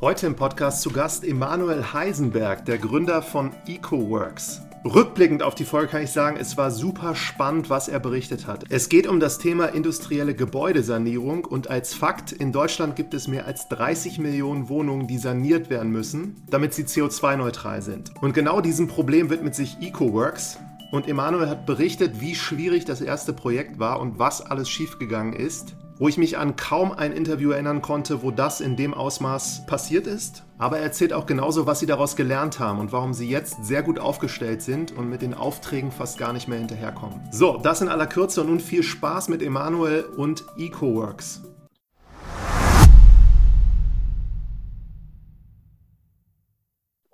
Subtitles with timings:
[0.00, 4.62] Heute im Podcast zu Gast Emanuel Heisenberg, der Gründer von EcoWorks.
[4.84, 8.66] Rückblickend auf die Folge kann ich sagen, es war super spannend, was er berichtet hat.
[8.68, 13.46] Es geht um das Thema industrielle Gebäudesanierung und als Fakt, in Deutschland gibt es mehr
[13.46, 18.12] als 30 Millionen Wohnungen, die saniert werden müssen, damit sie CO2-neutral sind.
[18.22, 20.58] Und genau diesem Problem widmet sich EcoWorks.
[20.90, 25.76] Und Emanuel hat berichtet, wie schwierig das erste Projekt war und was alles schiefgegangen ist
[25.98, 30.06] wo ich mich an kaum ein Interview erinnern konnte, wo das in dem Ausmaß passiert
[30.06, 30.44] ist.
[30.56, 33.82] Aber er erzählt auch genauso, was sie daraus gelernt haben und warum sie jetzt sehr
[33.82, 37.20] gut aufgestellt sind und mit den Aufträgen fast gar nicht mehr hinterherkommen.
[37.32, 41.42] So, das in aller Kürze und nun viel Spaß mit Emanuel und EcoWorks.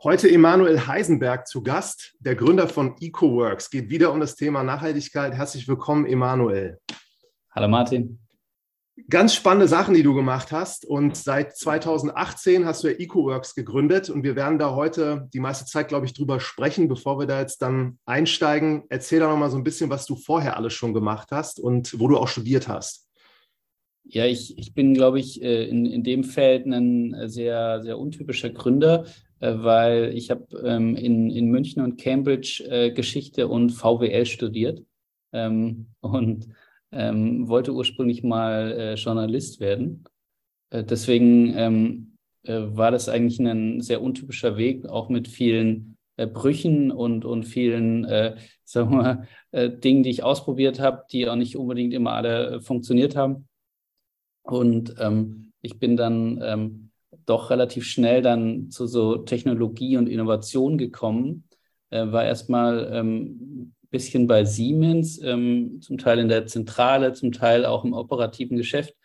[0.05, 3.71] Heute Emanuel Heisenberg zu Gast, der Gründer von EcoWorks.
[3.71, 5.33] Geht wieder um das Thema Nachhaltigkeit.
[5.33, 6.79] Herzlich willkommen, Emanuel.
[7.51, 8.21] Hallo Martin
[9.09, 10.85] ganz spannende Sachen, die du gemacht hast.
[10.85, 15.65] Und seit 2018 hast du ja EcoWorks gegründet und wir werden da heute die meiste
[15.65, 16.89] Zeit, glaube ich, drüber sprechen.
[16.89, 20.17] Bevor wir da jetzt dann einsteigen, erzähl doch noch mal so ein bisschen, was du
[20.17, 23.09] vorher alles schon gemacht hast und wo du auch studiert hast.
[24.07, 28.51] Ja, ich, ich bin, glaube ich, äh, in, in dem Feld ein sehr, sehr untypischer
[28.51, 29.09] Gründer, äh,
[29.47, 34.83] weil ich habe ähm, in, in München und Cambridge äh, Geschichte und VWL studiert.
[35.33, 36.49] Ähm, und
[36.93, 40.05] ähm, wollte ursprünglich mal äh, Journalist werden.
[40.71, 46.27] Äh, deswegen ähm, äh, war das eigentlich ein sehr untypischer Weg, auch mit vielen äh,
[46.27, 51.29] Brüchen und, und vielen, äh, sagen wir mal, äh, Dingen, die ich ausprobiert habe, die
[51.29, 53.49] auch nicht unbedingt immer alle funktioniert haben.
[54.43, 56.91] Und ähm, ich bin dann ähm,
[57.27, 61.45] doch relativ schnell dann zu so Technologie und Innovation gekommen.
[61.91, 67.85] war erstmal ähm, bisschen bei Siemens, ähm, zum Teil in der Zentrale, zum Teil auch
[67.85, 68.97] im operativen Geschäft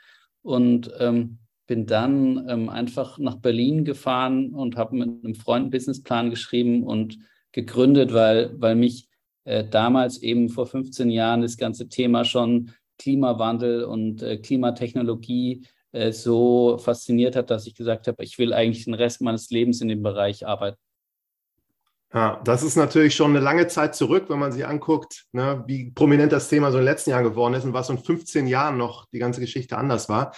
[0.41, 5.69] und ähm, bin dann ähm, einfach nach Berlin gefahren und habe mit einem Freund einen
[5.69, 7.19] Businessplan geschrieben und
[7.51, 9.07] gegründet, weil, weil mich
[9.43, 16.11] äh, damals eben vor 15 Jahren das ganze Thema schon Klimawandel und äh, Klimatechnologie äh,
[16.11, 19.87] so fasziniert hat, dass ich gesagt habe, ich will eigentlich den Rest meines Lebens in
[19.87, 20.77] dem Bereich arbeiten.
[22.13, 25.91] Ja, das ist natürlich schon eine lange Zeit zurück, wenn man sich anguckt, ne, wie
[25.91, 28.77] prominent das Thema so in den letzten Jahren geworden ist und was in 15 Jahren
[28.77, 30.33] noch die ganze Geschichte anders war.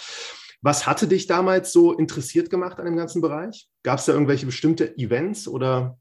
[0.61, 3.69] Was hatte dich damals so interessiert gemacht an dem ganzen Bereich?
[3.83, 5.97] Gab es da irgendwelche bestimmte Events oder?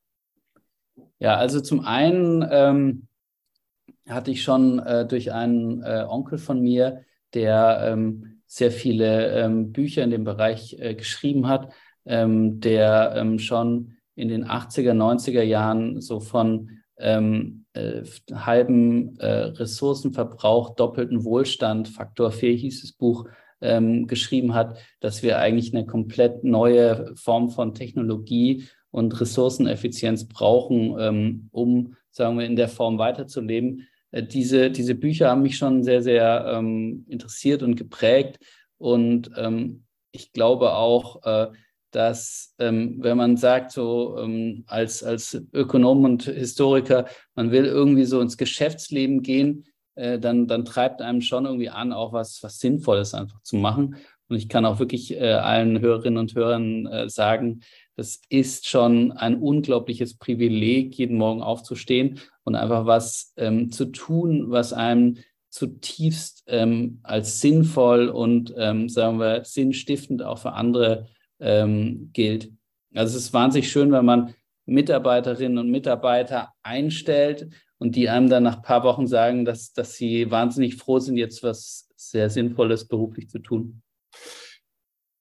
[1.21, 3.06] Ja, also zum einen ähm,
[4.09, 9.71] hatte ich schon äh, durch einen äh, Onkel von mir, der ähm, sehr viele ähm,
[9.71, 11.72] Bücher in dem Bereich äh, geschrieben hat,
[12.05, 18.03] ähm, der ähm, schon in den 80er, 90er Jahren so von ähm, äh,
[18.34, 23.28] halben äh, Ressourcenverbrauch, doppelten Wohlstand, Faktor 4 hieß das Buch,
[23.61, 30.97] ähm, geschrieben hat, dass wir eigentlich eine komplett neue Form von Technologie und Ressourceneffizienz brauchen,
[30.99, 33.87] ähm, um, sagen wir, in der Form weiterzuleben.
[34.10, 38.38] Äh, diese, diese Bücher haben mich schon sehr, sehr ähm, interessiert und geprägt.
[38.78, 41.48] Und ähm, ich glaube auch, äh,
[41.91, 48.04] dass ähm, wenn man sagt, so ähm, als, als Ökonom und Historiker, man will irgendwie
[48.04, 49.66] so ins Geschäftsleben gehen,
[49.97, 53.97] äh, dann, dann treibt einem schon irgendwie an, auch was, was Sinnvolles einfach zu machen.
[54.28, 57.62] Und ich kann auch wirklich äh, allen Hörerinnen und Hörern äh, sagen,
[58.00, 64.50] das ist schon ein unglaubliches Privileg, jeden Morgen aufzustehen und einfach was ähm, zu tun,
[64.50, 65.19] was einem
[65.50, 71.09] zutiefst ähm, als sinnvoll und, ähm, sagen wir, sinnstiftend auch für andere
[71.41, 72.50] ähm, gilt.
[72.94, 74.34] Also es ist wahnsinnig schön, wenn man
[74.65, 79.93] Mitarbeiterinnen und Mitarbeiter einstellt und die einem dann nach ein paar Wochen sagen, dass, dass
[79.93, 83.82] sie wahnsinnig froh sind, jetzt was sehr Sinnvolles beruflich zu tun.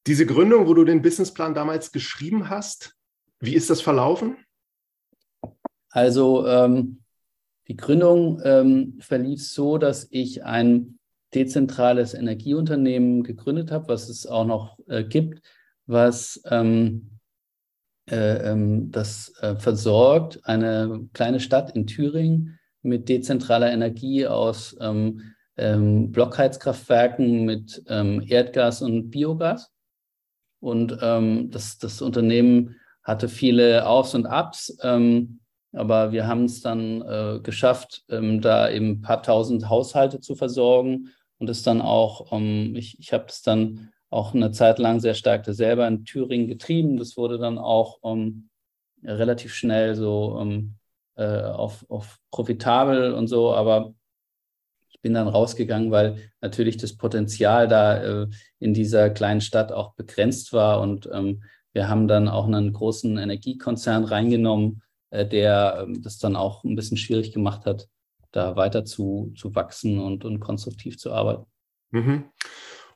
[0.09, 2.95] Diese Gründung, wo du den Businessplan damals geschrieben hast,
[3.39, 4.37] wie ist das verlaufen?
[5.91, 7.03] Also ähm,
[7.67, 10.97] die Gründung ähm, verlief so, dass ich ein
[11.35, 15.43] dezentrales Energieunternehmen gegründet habe, was es auch noch äh, gibt,
[15.85, 17.11] was ähm,
[18.09, 25.35] äh, ähm, das äh, versorgt, eine kleine Stadt in Thüringen mit dezentraler Energie aus ähm,
[25.55, 29.71] ähm Blockheizkraftwerken mit Erdgas und Biogas.
[30.59, 37.01] Und ähm, das, das Unternehmen hatte viele Aufs und Abs, aber wir haben es dann
[37.01, 42.99] äh, geschafft, da eben ein paar tausend Haushalte zu versorgen und es dann auch, ich,
[42.99, 46.97] ich habe es dann auch eine Zeit lang sehr stark das selber in Thüringen getrieben.
[46.97, 48.49] Das wurde dann auch ähm,
[49.03, 50.75] relativ schnell so ähm,
[51.15, 53.93] äh, auf, auf profitabel und so, aber
[54.99, 58.27] ich bin dann rausgegangen, weil natürlich das Potenzial da äh,
[58.59, 61.41] in dieser kleinen Stadt auch begrenzt war und ähm,
[61.71, 64.81] wir haben dann auch einen großen Energiekonzern reingenommen,
[65.11, 67.87] äh, der ähm, das dann auch ein bisschen schwierig gemacht hat,
[68.33, 71.45] da weiter zu, zu wachsen und, und konstruktiv zu arbeiten.
[71.91, 72.25] Mhm.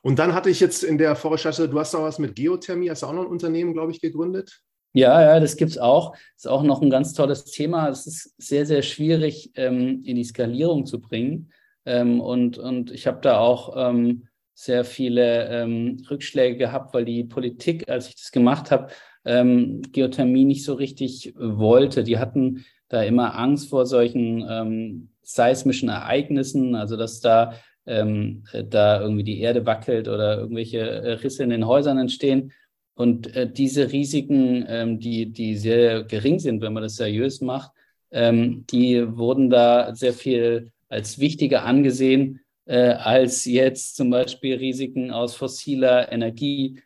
[0.02, 3.02] Und dann hatte ich jetzt in der Vorrecherche, du hast auch was mit Geothermie, hast
[3.02, 4.60] du auch noch ein Unternehmen, glaube ich, gegründet?
[4.92, 6.14] Ja, ja, das gibt es auch.
[6.36, 7.88] Ist auch noch ein ganz tolles Thema.
[7.88, 11.50] Es ist sehr, sehr schwierig ähm, in die Skalierung zu bringen.
[11.86, 17.24] Ähm, und, und ich habe da auch ähm, sehr viele ähm, Rückschläge gehabt, weil die
[17.24, 18.88] Politik, als ich das gemacht habe,
[19.24, 22.04] ähm, Geothermie nicht so richtig wollte.
[22.04, 27.54] Die hatten da immer Angst vor solchen ähm, seismischen Ereignissen, also dass da,
[27.86, 32.52] ähm, da irgendwie die Erde wackelt oder irgendwelche äh, Risse in den Häusern entstehen.
[32.94, 37.72] Und äh, diese Risiken, ähm, die, die sehr gering sind, wenn man das seriös macht,
[38.12, 45.10] ähm, die wurden da sehr viel als wichtiger angesehen äh, als jetzt zum Beispiel Risiken
[45.10, 46.80] aus fossiler Energie.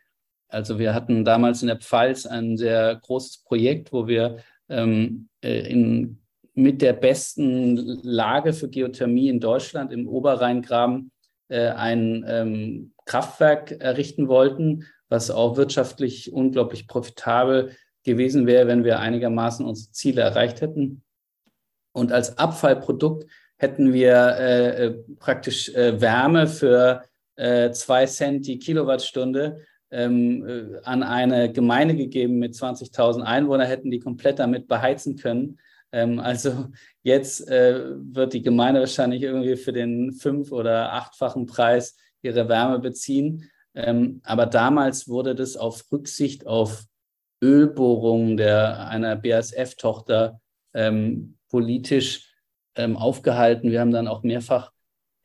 [0.47, 4.37] Also wir hatten damals in der Pfalz ein sehr großes Projekt, wo wir
[4.67, 6.19] ähm, äh, in,
[6.53, 11.11] mit der besten Lage für Geothermie in Deutschland im Oberrheingraben
[11.47, 18.99] äh, ein ähm, Kraftwerk errichten wollten, was auch wirtschaftlich unglaublich profitabel gewesen wäre, wenn wir
[18.99, 21.03] einigermaßen unsere Ziele erreicht hätten.
[21.91, 23.25] Und als Abfallprodukt
[23.59, 27.03] hätten wir äh, äh, praktisch äh, Wärme für
[27.35, 29.61] äh, zwei Cent die Kilowattstunde
[29.91, 35.59] ähm, äh, an eine Gemeinde gegeben mit 20.000 Einwohnern, hätten die komplett damit beheizen können.
[35.91, 36.67] Ähm, also
[37.03, 42.79] jetzt äh, wird die Gemeinde wahrscheinlich irgendwie für den fünf- oder achtfachen Preis ihre Wärme
[42.79, 43.49] beziehen.
[43.75, 46.85] Ähm, aber damals wurde das auf Rücksicht auf
[47.43, 50.39] Ölbohrungen der, einer BASF-Tochter
[50.73, 52.28] ähm, politisch
[52.79, 53.71] ähm, aufgehalten.
[53.71, 54.71] Wir haben dann auch mehrfach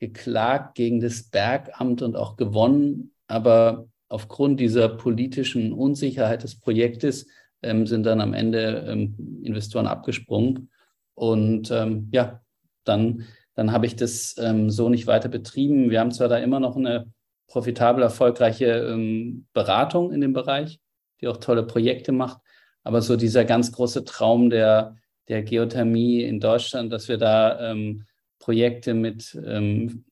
[0.00, 3.12] geklagt gegen das Bergamt und auch gewonnen.
[3.26, 7.26] Aber aufgrund dieser politischen Unsicherheit des Projektes
[7.62, 10.70] ähm, sind dann am Ende ähm, Investoren abgesprungen.
[11.14, 12.42] Und ähm, ja,
[12.84, 13.24] dann,
[13.54, 15.90] dann habe ich das ähm, so nicht weiter betrieben.
[15.90, 17.06] Wir haben zwar da immer noch eine
[17.46, 20.80] profitable, erfolgreiche ähm, Beratung in dem Bereich,
[21.20, 22.40] die auch tolle Projekte macht.
[22.82, 24.96] Aber so dieser ganz große Traum der,
[25.28, 28.04] der Geothermie in Deutschland, dass wir da ähm,
[28.38, 30.04] Projekte mit ähm,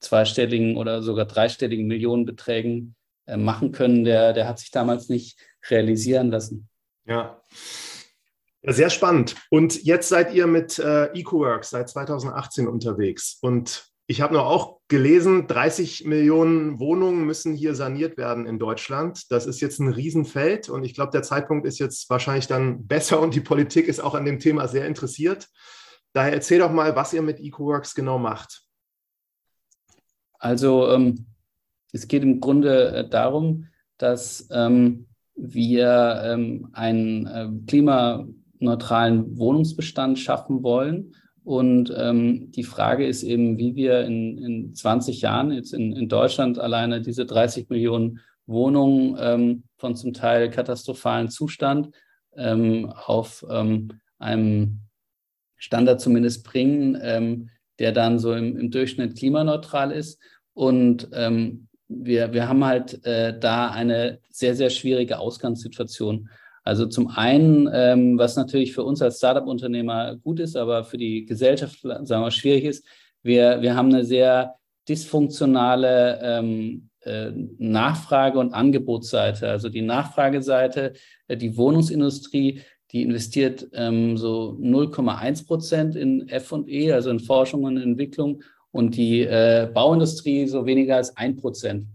[0.00, 2.94] zweistelligen oder sogar dreistelligen Millionenbeträgen
[3.26, 5.38] äh, machen können, der, der hat sich damals nicht
[5.68, 6.68] realisieren lassen.
[7.06, 7.42] Ja.
[8.62, 9.34] sehr spannend.
[9.50, 13.38] Und jetzt seid ihr mit äh, EcoWorks seit 2018 unterwegs.
[13.40, 19.30] Und ich habe noch auch gelesen, 30 Millionen Wohnungen müssen hier saniert werden in Deutschland.
[19.30, 23.20] Das ist jetzt ein Riesenfeld und ich glaube, der Zeitpunkt ist jetzt wahrscheinlich dann besser
[23.20, 25.46] und die Politik ist auch an dem Thema sehr interessiert.
[26.12, 28.62] Daher erzähl doch mal, was ihr mit EcoWorks genau macht.
[30.40, 31.26] Also ähm,
[31.92, 35.06] es geht im Grunde äh, darum, dass ähm,
[35.36, 41.14] wir ähm, einen äh, klimaneutralen Wohnungsbestand schaffen wollen
[41.50, 46.08] und ähm, die Frage ist eben, wie wir in, in 20 Jahren jetzt in, in
[46.08, 51.90] Deutschland alleine diese 30 Millionen Wohnungen ähm, von zum Teil katastrophalen Zustand
[52.36, 54.82] ähm, auf ähm, einem
[55.56, 57.50] Standard zumindest bringen, ähm,
[57.80, 60.20] der dann so im, im, Durchschnitt klimaneutral ist.
[60.54, 66.28] Und ähm, wir, wir haben halt äh, da eine sehr, sehr schwierige Ausgangssituation.
[66.62, 71.24] Also zum einen, ähm, was natürlich für uns als Startup-Unternehmer gut ist, aber für die
[71.24, 72.84] Gesellschaft, sagen wir, schwierig ist,
[73.22, 74.54] wir, wir haben eine sehr
[74.88, 79.48] dysfunktionale ähm, äh, Nachfrage- und Angebotsseite.
[79.48, 80.94] Also die Nachfrageseite,
[81.28, 82.60] äh, die Wohnungsindustrie,
[82.92, 88.42] die investiert ähm, so 0,1 Prozent in FE, also in Forschung und Entwicklung,
[88.72, 91.86] und die äh, Bauindustrie so weniger als ein Prozent.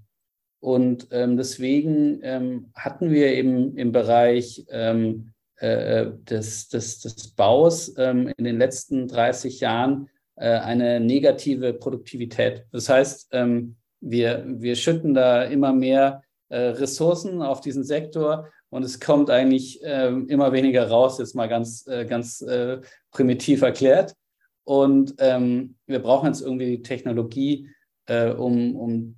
[0.66, 7.94] Und ähm, deswegen ähm, hatten wir eben im Bereich ähm, äh, des, des, des Baus
[8.00, 12.66] ähm, in den letzten 30 Jahren äh, eine negative Produktivität.
[12.72, 18.82] Das heißt, ähm, wir, wir schütten da immer mehr äh, Ressourcen auf diesen Sektor und
[18.82, 22.82] es kommt eigentlich ähm, immer weniger raus, jetzt mal ganz, äh, ganz äh,
[23.12, 24.16] primitiv erklärt.
[24.64, 27.70] Und wir brauchen jetzt irgendwie die Technologie,
[28.08, 29.16] äh, um, um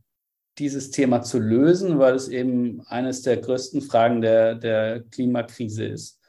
[0.59, 6.19] dieses Thema zu lösen, weil es eben eines der größten Fragen der, der Klimakrise ist.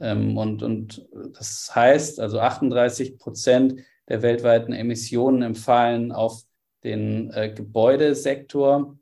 [0.00, 6.42] Ähm, und, und das heißt, also 38 Prozent der weltweiten Emissionen empfallen auf
[6.84, 8.98] den äh, Gebäudesektor.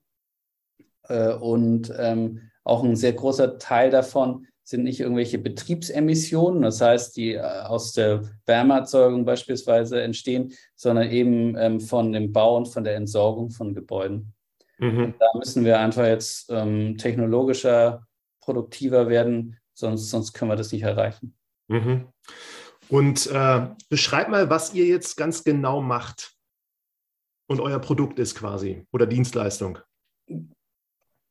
[1.08, 7.16] Äh, und ähm, auch ein sehr großer Teil davon sind nicht irgendwelche Betriebsemissionen, das heißt,
[7.18, 12.82] die äh, aus der Wärmeerzeugung beispielsweise entstehen, sondern eben ähm, von dem Bau und von
[12.82, 14.33] der Entsorgung von Gebäuden.
[14.78, 15.14] Mhm.
[15.19, 18.07] Da müssen wir einfach jetzt ähm, technologischer
[18.40, 21.35] produktiver werden, sonst, sonst können wir das nicht erreichen.
[21.69, 22.09] Mhm.
[22.88, 26.35] Und äh, beschreib mal, was ihr jetzt ganz genau macht
[27.47, 29.78] und euer Produkt ist quasi oder Dienstleistung.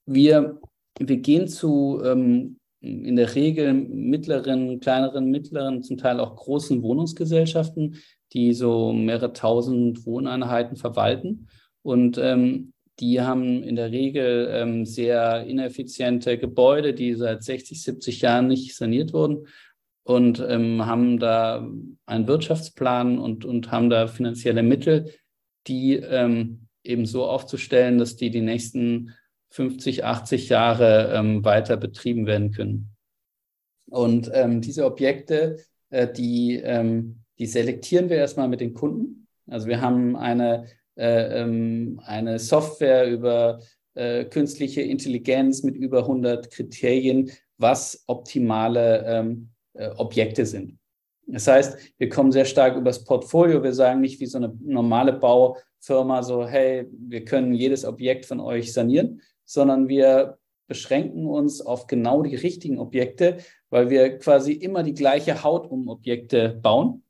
[0.06, 0.60] Wir,
[1.00, 7.98] wir gehen zu ähm, in der Regel mittleren, kleineren, mittleren, zum Teil auch großen Wohnungsgesellschaften,
[8.34, 11.48] die so mehrere tausend Wohneinheiten verwalten.
[11.82, 18.22] Und ähm, die haben in der Regel ähm, sehr ineffiziente Gebäude, die seit 60, 70
[18.22, 19.48] Jahren nicht saniert wurden
[20.04, 21.68] und ähm, haben da
[22.06, 25.12] einen Wirtschaftsplan und, und haben da finanzielle Mittel,
[25.68, 29.14] die ähm, eben so aufzustellen, dass die die nächsten
[29.52, 32.96] 50, 80 Jahre ähm, weiter betrieben werden können.
[33.90, 35.58] Und ähm, diese Objekte,
[35.90, 39.28] äh, die, ähm, die selektieren wir erstmal mit den Kunden.
[39.48, 43.60] Also wir haben eine, eine Software über
[43.96, 50.80] äh, künstliche Intelligenz mit über 100 Kriterien, was optimale ähm, äh, Objekte sind.
[51.28, 53.64] Das heißt, wir kommen sehr stark übers Portfolio.
[53.64, 58.40] Wir sagen nicht wie so eine normale Baufirma so, hey, wir können jedes Objekt von
[58.40, 63.38] euch sanieren, sondern wir beschränken uns auf genau die richtigen Objekte,
[63.70, 67.04] weil wir quasi immer die gleiche Haut um Objekte bauen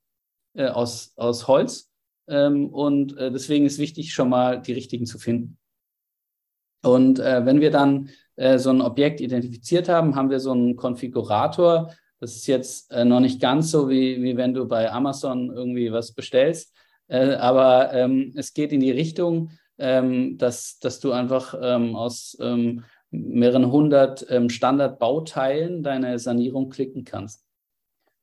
[0.53, 1.92] äh, aus, aus Holz.
[2.27, 5.57] Ähm, und äh, deswegen ist wichtig, schon mal die richtigen zu finden.
[6.83, 10.75] Und äh, wenn wir dann äh, so ein Objekt identifiziert haben, haben wir so einen
[10.75, 11.93] Konfigurator.
[12.19, 16.13] Das ist jetzt noch nicht ganz so, wie, wie wenn du bei Amazon irgendwie was
[16.13, 16.73] bestellst.
[17.09, 22.37] Aber ähm, es geht in die Richtung, ähm, dass, dass du einfach aus
[23.11, 27.45] mehreren hundert Standardbauteilen deine Sanierung klicken kannst.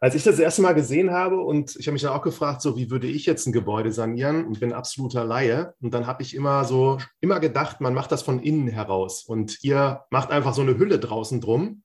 [0.00, 2.76] als ich das erste Mal gesehen habe und ich habe mich dann auch gefragt, so
[2.76, 5.74] wie würde ich jetzt ein Gebäude sanieren und bin absoluter Laie.
[5.80, 9.62] Und dann habe ich immer so, immer gedacht, man macht das von innen heraus und
[9.62, 11.82] ihr macht einfach so eine Hülle draußen drum.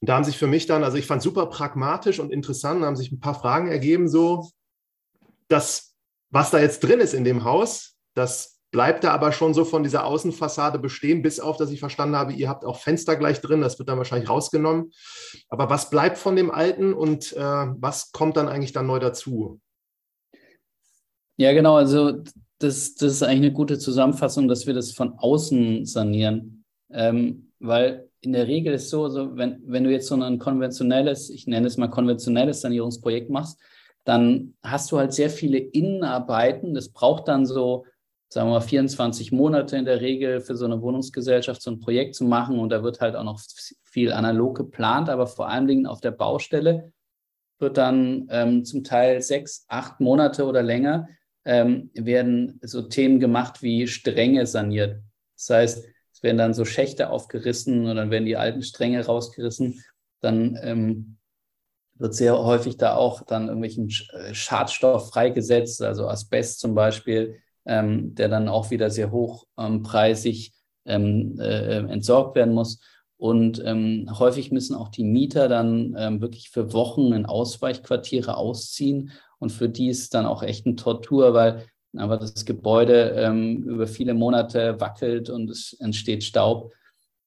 [0.00, 2.86] Und da haben sich für mich dann, also ich fand super pragmatisch und interessant, da
[2.86, 4.48] haben sich ein paar Fragen ergeben, so,
[5.48, 5.94] dass
[6.30, 9.82] was da jetzt drin ist in dem Haus, das bleibt da aber schon so von
[9.82, 13.62] dieser Außenfassade bestehen, bis auf, dass ich verstanden habe, ihr habt auch Fenster gleich drin,
[13.62, 14.92] das wird dann wahrscheinlich rausgenommen.
[15.48, 19.60] Aber was bleibt von dem Alten und äh, was kommt dann eigentlich dann neu dazu?
[21.38, 22.22] Ja, genau, also
[22.58, 26.64] das, das ist eigentlich eine gute Zusammenfassung, dass wir das von außen sanieren.
[26.90, 31.30] Ähm, weil in der Regel ist so, so wenn, wenn du jetzt so ein konventionelles,
[31.30, 33.58] ich nenne es mal konventionelles Sanierungsprojekt machst,
[34.04, 36.74] dann hast du halt sehr viele Innenarbeiten.
[36.74, 37.86] Das braucht dann so
[38.30, 42.14] sagen wir mal, 24 Monate in der Regel für so eine Wohnungsgesellschaft so ein Projekt
[42.14, 42.58] zu machen.
[42.58, 43.40] Und da wird halt auch noch
[43.84, 46.92] viel analog geplant, aber vor allen Dingen auf der Baustelle
[47.58, 51.08] wird dann ähm, zum Teil sechs, acht Monate oder länger
[51.46, 55.00] ähm, werden so Themen gemacht wie Stränge saniert.
[55.34, 55.86] Das heißt,
[56.18, 59.84] es werden dann so Schächte aufgerissen und dann werden die alten Stränge rausgerissen.
[60.20, 61.16] Dann ähm,
[61.94, 67.36] wird sehr häufig da auch dann irgendwelchen äh, Schadstoff freigesetzt, also Asbest zum Beispiel
[67.68, 70.54] ähm, der dann auch wieder sehr hochpreisig
[70.86, 72.80] ähm, äh, entsorgt werden muss.
[73.18, 79.12] Und ähm, häufig müssen auch die Mieter dann ähm, wirklich für Wochen in Ausweichquartiere ausziehen.
[79.38, 81.66] Und für die ist dann auch echt eine Tortur, weil
[81.96, 86.72] aber das Gebäude ähm, über viele Monate wackelt und es entsteht Staub.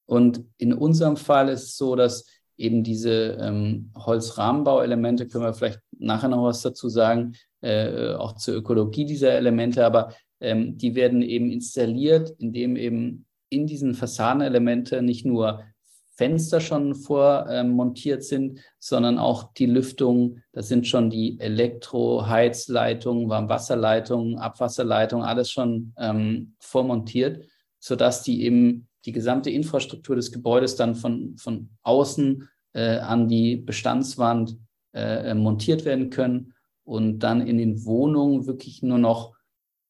[0.05, 2.25] Und in unserem Fall ist es so, dass
[2.57, 8.55] eben diese ähm, Holzrahmenbauelemente, können wir vielleicht nachher noch was dazu sagen, äh, auch zur
[8.55, 15.25] Ökologie dieser Elemente, aber ähm, die werden eben installiert, indem eben in diesen Fassadenelemente nicht
[15.25, 15.63] nur
[16.13, 20.39] Fenster schon vormontiert ähm, sind, sondern auch die Lüftung.
[20.51, 27.45] Da sind schon die Elektro-Heizleitungen, Warmwasserleitungen, Abwasserleitungen, alles schon ähm, vormontiert,
[27.79, 33.55] sodass die eben die gesamte Infrastruktur des Gebäudes dann von, von außen äh, an die
[33.55, 34.57] Bestandswand
[34.93, 36.53] äh, montiert werden können
[36.83, 39.33] und dann in den Wohnungen wirklich nur noch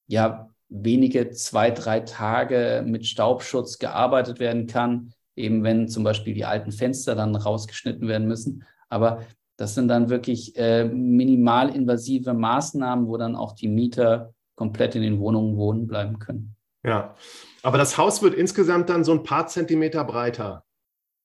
[0.08, 6.46] ja wenige zwei, drei Tage mit Staubschutz gearbeitet werden kann, eben wenn zum Beispiel die
[6.46, 8.64] alten Fenster dann rausgeschnitten werden müssen.
[8.90, 9.22] Aber
[9.58, 15.20] das sind dann wirklich äh, minimalinvasive Maßnahmen, wo dann auch die Mieter komplett in den
[15.20, 16.56] Wohnungen wohnen bleiben können.
[16.84, 17.16] Ja,
[17.64, 20.66] aber das Haus wird insgesamt dann so ein paar Zentimeter breiter.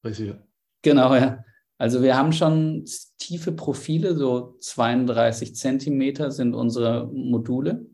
[0.05, 0.37] Richtig.
[0.83, 1.45] Genau, ja.
[1.79, 2.85] Also wir haben schon
[3.19, 7.87] tiefe Profile, so 32 Zentimeter sind unsere Module.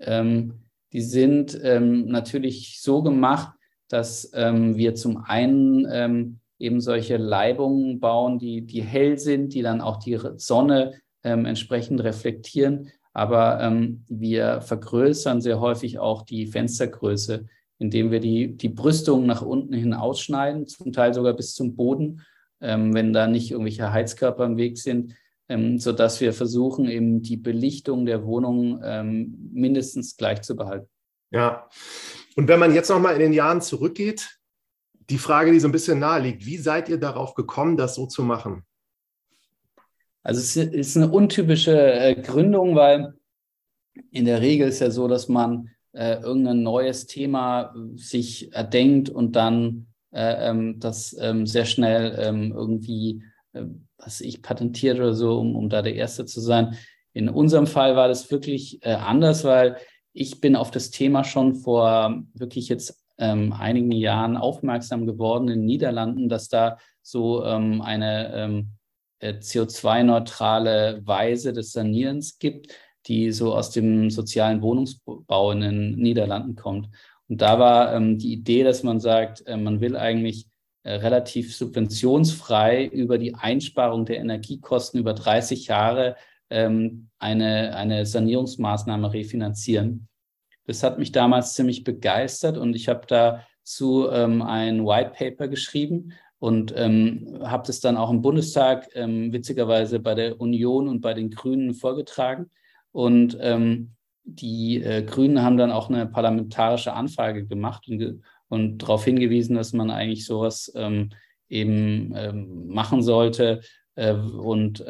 [0.00, 3.55] Ähm, die sind ähm, natürlich so gemacht,
[3.88, 9.62] dass ähm, wir zum einen ähm, eben solche Leibungen bauen, die, die hell sind, die
[9.62, 12.90] dann auch die Sonne ähm, entsprechend reflektieren.
[13.12, 17.46] Aber ähm, wir vergrößern sehr häufig auch die Fenstergröße,
[17.78, 22.22] indem wir die, die Brüstung nach unten hin ausschneiden, zum Teil sogar bis zum Boden,
[22.60, 25.14] ähm, wenn da nicht irgendwelche Heizkörper im Weg sind,
[25.48, 30.88] ähm, sodass wir versuchen, eben die Belichtung der Wohnung ähm, mindestens gleich zu behalten.
[31.30, 31.68] Ja,
[32.36, 34.38] und wenn man jetzt nochmal in den Jahren zurückgeht,
[35.08, 38.06] die Frage, die so ein bisschen nahe liegt, wie seid ihr darauf gekommen, das so
[38.06, 38.64] zu machen?
[40.22, 43.14] Also es ist eine untypische äh, Gründung, weil
[44.10, 49.08] in der Regel ist ja so, dass man äh, irgendein neues Thema äh, sich erdenkt
[49.08, 53.62] und dann äh, ähm, das ähm, sehr schnell ähm, irgendwie, äh,
[53.98, 56.76] was ich patentiert oder so, um, um da der Erste zu sein.
[57.12, 59.76] In unserem Fall war das wirklich äh, anders, weil
[60.16, 65.60] ich bin auf das Thema schon vor wirklich jetzt ähm, einigen Jahren aufmerksam geworden in
[65.60, 68.70] den Niederlanden, dass da so ähm, eine ähm,
[69.18, 72.74] äh, CO2-neutrale Weise des Sanierens gibt,
[73.06, 76.88] die so aus dem sozialen Wohnungsbau in den Niederlanden kommt.
[77.28, 80.46] Und da war ähm, die Idee, dass man sagt, äh, man will eigentlich
[80.82, 86.16] äh, relativ subventionsfrei über die Einsparung der Energiekosten über 30 Jahre
[86.50, 90.08] ähm, eine, eine Sanierungsmaßnahme refinanzieren.
[90.66, 96.12] Das hat mich damals ziemlich begeistert und ich habe dazu ähm, ein White Paper geschrieben
[96.38, 101.14] und ähm, habe das dann auch im Bundestag ähm, witzigerweise bei der Union und bei
[101.14, 102.50] den Grünen vorgetragen.
[102.92, 103.92] Und ähm,
[104.24, 109.72] die äh, Grünen haben dann auch eine parlamentarische Anfrage gemacht und, und darauf hingewiesen, dass
[109.72, 111.10] man eigentlich sowas ähm,
[111.48, 113.60] eben ähm, machen sollte.
[113.94, 114.84] Äh, und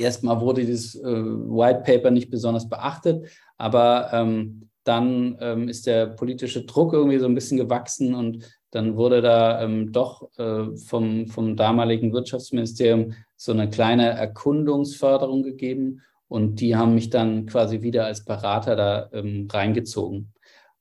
[0.00, 6.06] erstmal wurde dieses äh, White Paper nicht besonders beachtet, aber ähm, dann ähm, ist der
[6.06, 11.26] politische Druck irgendwie so ein bisschen gewachsen und dann wurde da ähm, doch äh, vom,
[11.26, 18.06] vom damaligen Wirtschaftsministerium so eine kleine Erkundungsförderung gegeben und die haben mich dann quasi wieder
[18.06, 20.32] als Berater da ähm, reingezogen.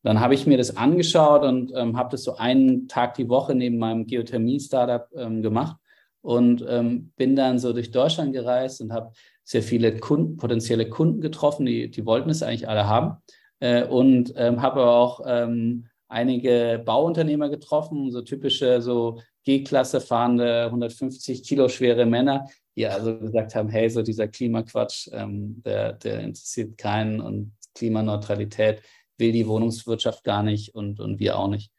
[0.03, 3.53] Dann habe ich mir das angeschaut und ähm, habe das so einen Tag die Woche
[3.53, 5.75] neben meinem Geothermie-Startup ähm, gemacht
[6.21, 9.12] und ähm, bin dann so durch Deutschland gereist und habe
[9.43, 13.17] sehr viele Kunden, potenzielle Kunden getroffen, die, die wollten es eigentlich alle haben.
[13.60, 20.65] Äh, und ähm, habe aber auch ähm, einige Bauunternehmer getroffen, so typische so G-Klasse fahrende
[20.65, 26.21] 150 Kilo schwere Männer, die also gesagt haben, hey, so dieser Klimaquatsch, ähm, der, der
[26.21, 28.82] interessiert keinen und Klimaneutralität
[29.17, 31.71] will die Wohnungswirtschaft gar nicht und, und wir auch nicht.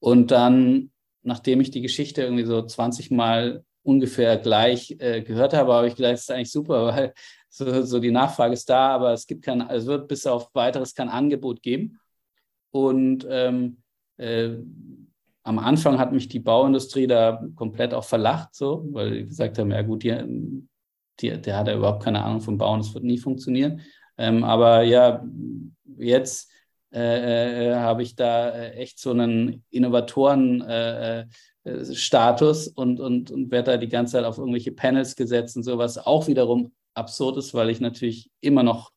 [0.00, 0.90] Und dann,
[1.22, 5.94] nachdem ich die Geschichte irgendwie so 20 Mal ungefähr gleich äh, gehört habe, habe ich
[5.94, 7.14] gedacht, das ist eigentlich super, weil
[7.48, 10.94] so, so die Nachfrage ist da, aber es gibt kein, es wird bis auf weiteres
[10.94, 12.00] kein Angebot geben.
[12.72, 13.82] Und ähm,
[14.16, 14.56] äh,
[15.44, 19.70] am Anfang hat mich die Bauindustrie da komplett auch verlacht, so, weil die gesagt haben,
[19.70, 20.66] ja gut, die,
[21.20, 23.82] die, der hat ja überhaupt keine Ahnung vom Bauen, das wird nie funktionieren.
[24.16, 25.24] Ähm, aber ja,
[25.98, 26.50] jetzt
[26.92, 31.26] äh, äh, habe ich da äh, echt so einen Innovatoren äh, äh äh,
[31.64, 35.98] Status und, und, und werde da die ganze Zeit auf irgendwelche Panels gesetzt und sowas
[35.98, 38.92] auch wiederum absurd ist, weil ich natürlich immer noch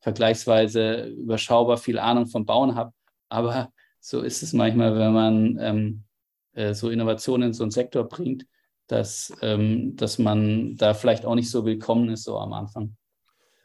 [0.00, 2.92] vergleichsweise überschaubar viel Ahnung vom Bauen habe.
[3.28, 6.04] Aber so ist es manchmal, wenn man ähm,
[6.52, 8.46] äh, so Innovationen in so einen Sektor bringt,
[8.86, 12.96] dass, ähm, dass man da vielleicht auch nicht so willkommen ist, so am Anfang.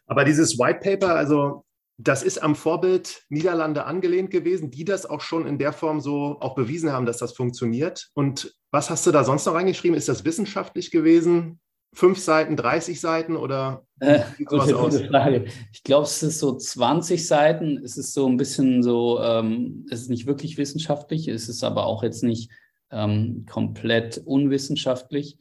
[0.08, 1.65] Aber dieses White Paper, also
[1.98, 6.38] das ist am Vorbild Niederlande angelehnt gewesen, die das auch schon in der Form so
[6.42, 8.10] auch bewiesen haben, dass das funktioniert.
[8.14, 9.98] Und was hast du da sonst noch reingeschrieben?
[9.98, 11.60] Ist das wissenschaftlich gewesen?
[11.94, 15.46] Fünf Seiten, 30 Seiten oder äh, gute, gute Frage.
[15.72, 17.78] Ich glaube, es ist so 20 Seiten.
[17.78, 21.86] Es ist so ein bisschen so, ähm, es ist nicht wirklich wissenschaftlich, es ist aber
[21.86, 22.52] auch jetzt nicht
[22.92, 25.38] ähm, komplett unwissenschaftlich.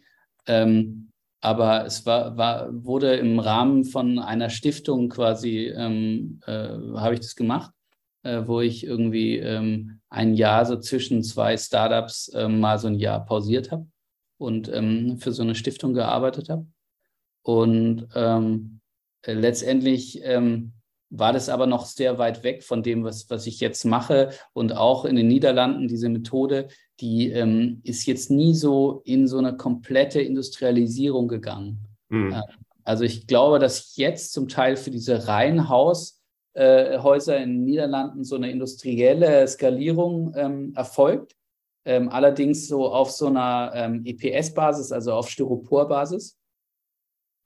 [0.46, 1.10] Ähm,
[1.44, 7.20] aber es war, war, wurde im Rahmen von einer Stiftung quasi, ähm, äh, habe ich
[7.20, 7.70] das gemacht,
[8.22, 12.94] äh, wo ich irgendwie ähm, ein Jahr so zwischen zwei Startups äh, mal so ein
[12.94, 13.87] Jahr pausiert habe
[14.38, 16.66] und ähm, für so eine Stiftung gearbeitet habe.
[17.42, 18.80] Und ähm,
[19.26, 20.72] letztendlich ähm,
[21.16, 24.31] war das aber noch sehr weit weg von dem, was, was ich jetzt mache.
[24.53, 26.68] Und auch in den Niederlanden, diese Methode,
[27.00, 31.79] die ähm, ist jetzt nie so in so eine komplette Industrialisierung gegangen.
[32.09, 32.42] Mhm.
[32.83, 38.37] Also ich glaube, dass jetzt zum Teil für diese Reihenhaushäuser äh, in den Niederlanden so
[38.37, 41.37] eine industrielle Skalierung ähm, erfolgt.
[41.87, 46.38] Ähm, allerdings so auf so einer ähm, EPS-Basis, also auf Styropor-Basis.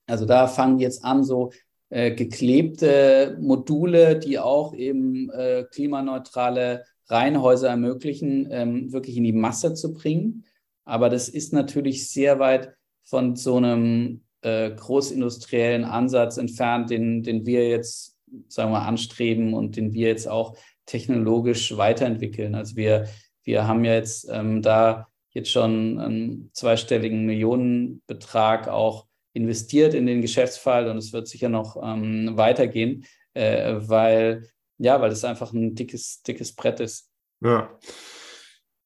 [0.08, 1.52] Also da fangen jetzt an, so
[1.90, 9.74] äh, geklebte Module, die auch eben äh, klimaneutrale Reihenhäuser ermöglichen, ähm, wirklich in die Masse
[9.74, 10.44] zu bringen.
[10.84, 12.74] Aber das ist natürlich sehr weit
[13.04, 18.16] von so einem äh, großindustriellen Ansatz entfernt, den, den wir jetzt,
[18.48, 22.54] sagen wir, anstreben und den wir jetzt auch technologisch weiterentwickeln.
[22.54, 23.08] Also wir,
[23.44, 30.22] wir haben ja jetzt ähm, da jetzt schon einen zweistelligen Millionenbetrag auch investiert in den
[30.22, 34.42] Geschäftsfall und es wird sicher noch ähm, weitergehen, äh, weil
[34.78, 37.10] ja, weil es einfach ein dickes, dickes Brett ist.
[37.40, 37.70] Ja.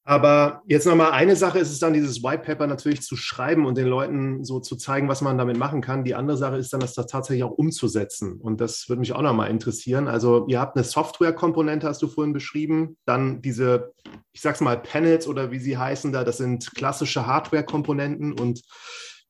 [0.05, 3.77] Aber jetzt nochmal eine Sache ist es dann, dieses White Paper natürlich zu schreiben und
[3.77, 6.03] den Leuten so zu zeigen, was man damit machen kann.
[6.03, 8.33] Die andere Sache ist dann, das tatsächlich auch umzusetzen.
[8.33, 10.09] Und das würde mich auch nochmal interessieren.
[10.09, 12.97] Also ihr habt eine Software-Komponente, hast du vorhin beschrieben.
[13.05, 13.93] Dann diese,
[14.33, 18.33] ich sag's mal, Panels oder wie sie heißen da, das sind klassische Hardware-Komponenten.
[18.33, 18.61] Und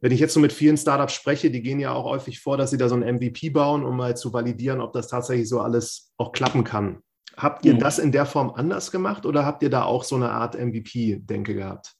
[0.03, 2.71] wenn ich jetzt so mit vielen Startups spreche, die gehen ja auch häufig vor, dass
[2.71, 6.11] sie da so ein MVP bauen, um mal zu validieren, ob das tatsächlich so alles
[6.17, 7.01] auch klappen kann.
[7.37, 7.79] Habt ihr mhm.
[7.79, 11.55] das in der Form anders gemacht oder habt ihr da auch so eine Art MVP-Denke
[11.55, 11.93] gehabt?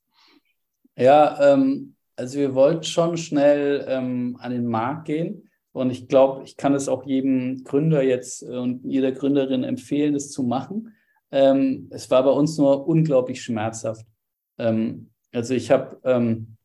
[0.97, 5.49] Ja, ähm, also wir wollten schon schnell ähm, an den Markt gehen.
[5.71, 10.13] Und ich glaube, ich kann es auch jedem Gründer jetzt äh, und jeder Gründerin empfehlen,
[10.13, 10.93] das zu machen.
[11.31, 14.05] Ähm, es war bei uns nur unglaublich schmerzhaft.
[14.57, 16.57] Ähm, also ich habe ähm,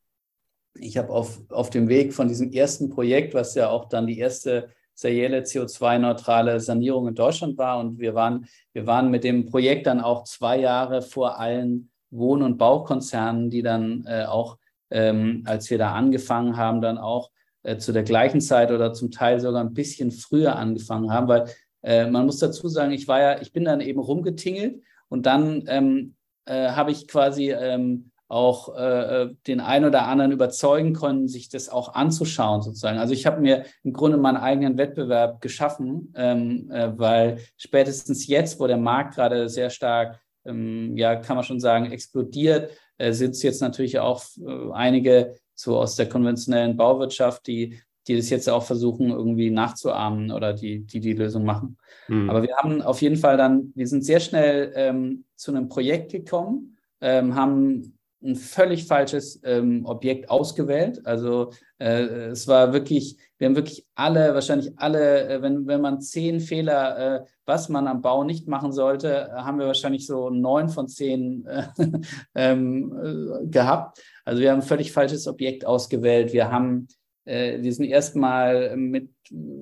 [0.81, 4.19] ich habe auf, auf dem Weg von diesem ersten Projekt, was ja auch dann die
[4.19, 9.87] erste serielle CO2-neutrale Sanierung in Deutschland war, und wir waren, wir waren mit dem Projekt
[9.87, 14.59] dann auch zwei Jahre vor allen Wohn- und Baukonzernen, die dann äh, auch,
[14.91, 17.31] ähm, als wir da angefangen haben, dann auch
[17.63, 21.45] äh, zu der gleichen Zeit oder zum Teil sogar ein bisschen früher angefangen haben, weil
[21.83, 25.65] äh, man muss dazu sagen, ich war ja, ich bin dann eben rumgetingelt und dann
[25.69, 26.15] ähm,
[26.47, 31.49] äh, habe ich quasi ähm, auch äh, äh, den einen oder anderen überzeugen können, sich
[31.49, 32.99] das auch anzuschauen sozusagen.
[32.99, 38.61] Also ich habe mir im Grunde meinen eigenen Wettbewerb geschaffen, ähm, äh, weil spätestens jetzt,
[38.61, 43.31] wo der Markt gerade sehr stark, ähm, ja, kann man schon sagen, explodiert, äh, sind
[43.31, 48.49] es jetzt natürlich auch äh, einige so aus der konventionellen Bauwirtschaft, die die das jetzt
[48.49, 51.77] auch versuchen, irgendwie nachzuahmen oder die die, die Lösung machen.
[52.09, 52.31] Mhm.
[52.31, 56.13] Aber wir haben auf jeden Fall dann, wir sind sehr schnell ähm, zu einem Projekt
[56.13, 61.07] gekommen, ähm, haben ein völlig falsches ähm, Objekt ausgewählt.
[61.07, 66.01] Also äh, es war wirklich, wir haben wirklich alle, wahrscheinlich alle, äh, wenn, wenn man
[66.01, 70.69] zehn Fehler, äh, was man am Bau nicht machen sollte, haben wir wahrscheinlich so neun
[70.69, 71.69] von zehn äh,
[72.35, 74.03] ähm, äh, gehabt.
[74.25, 76.33] Also wir haben ein völlig falsches Objekt ausgewählt.
[76.33, 76.89] Wir haben,
[77.25, 79.11] äh, wir sind erstmal mit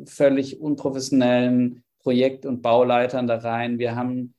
[0.07, 3.79] völlig unprofessionellen Projekt- und Bauleitern da rein.
[3.79, 4.33] Wir haben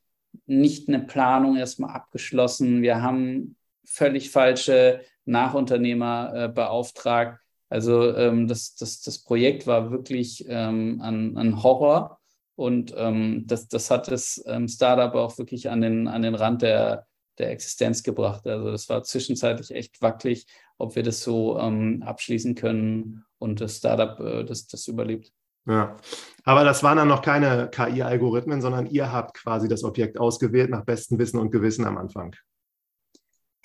[0.48, 2.82] nicht eine Planung erstmal abgeschlossen.
[2.82, 3.57] Wir haben
[3.88, 7.40] völlig falsche Nachunternehmer äh, beauftragt.
[7.70, 12.20] Also ähm, das, das, das Projekt war wirklich ähm, ein, ein Horror
[12.56, 16.62] und ähm, das, das hat das ähm, Startup auch wirklich an den, an den Rand
[16.62, 17.06] der,
[17.38, 18.48] der Existenz gebracht.
[18.48, 20.46] Also das war zwischenzeitlich echt wackelig,
[20.78, 25.32] ob wir das so ähm, abschließen können und das Startup äh, das, das überlebt.
[25.66, 25.98] Ja,
[26.46, 30.86] aber das waren dann noch keine KI-Algorithmen, sondern ihr habt quasi das Objekt ausgewählt nach
[30.86, 32.34] bestem Wissen und Gewissen am Anfang.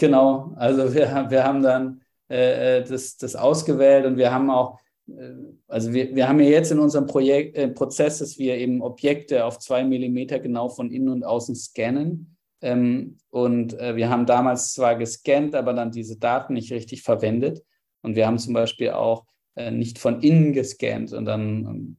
[0.02, 4.80] Genau, also wir, wir haben dann äh, äh, das, das ausgewählt und wir haben auch,
[5.06, 5.30] äh,
[5.68, 9.44] also wir, wir haben ja jetzt in unserem Projekt, äh, Prozess, dass wir eben Objekte
[9.44, 12.36] auf zwei Millimeter genau von innen und außen scannen.
[12.62, 17.62] Ähm, und äh, wir haben damals zwar gescannt, aber dann diese Daten nicht richtig verwendet.
[18.02, 21.12] Und wir haben zum Beispiel auch äh, nicht von innen gescannt.
[21.12, 21.96] Und dann ähm,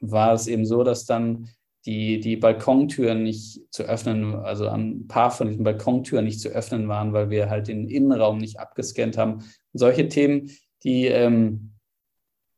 [0.00, 1.48] war es eben so, dass dann
[1.86, 6.88] die, die Balkontüren nicht zu öffnen, also ein paar von diesen Balkontüren nicht zu öffnen
[6.88, 9.34] waren, weil wir halt den Innenraum nicht abgescannt haben.
[9.34, 10.50] Und solche Themen,
[10.84, 11.72] die, ähm,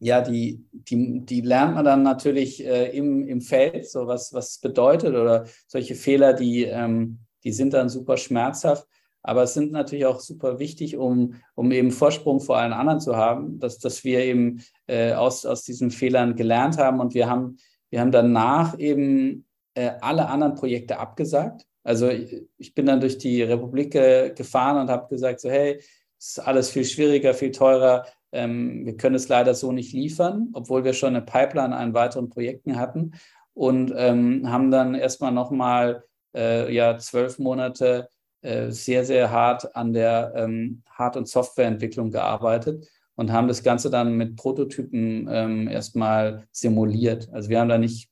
[0.00, 4.58] ja, die, die, die lernt man dann natürlich äh, im, im Feld, so was, was
[4.58, 8.86] bedeutet oder solche Fehler, die, ähm, die sind dann super schmerzhaft.
[9.24, 13.16] Aber es sind natürlich auch super wichtig, um, um eben Vorsprung vor allen anderen zu
[13.16, 17.58] haben, dass, dass wir eben äh, aus, aus diesen Fehlern gelernt haben und wir haben
[17.92, 21.66] wir haben danach eben äh, alle anderen Projekte abgesagt.
[21.84, 25.76] Also ich, ich bin dann durch die Republik gefahren und habe gesagt, so hey,
[26.18, 28.06] es ist alles viel schwieriger, viel teurer.
[28.32, 32.30] Ähm, wir können es leider so nicht liefern, obwohl wir schon eine Pipeline an weiteren
[32.30, 33.12] Projekten hatten.
[33.54, 38.08] und ähm, haben dann erstmal nochmal äh, ja, zwölf Monate
[38.40, 42.88] äh, sehr, sehr hart an der ähm, Hard- und Softwareentwicklung gearbeitet
[43.22, 47.28] und haben das Ganze dann mit Prototypen ähm, erstmal simuliert.
[47.30, 48.08] Also wir haben da nicht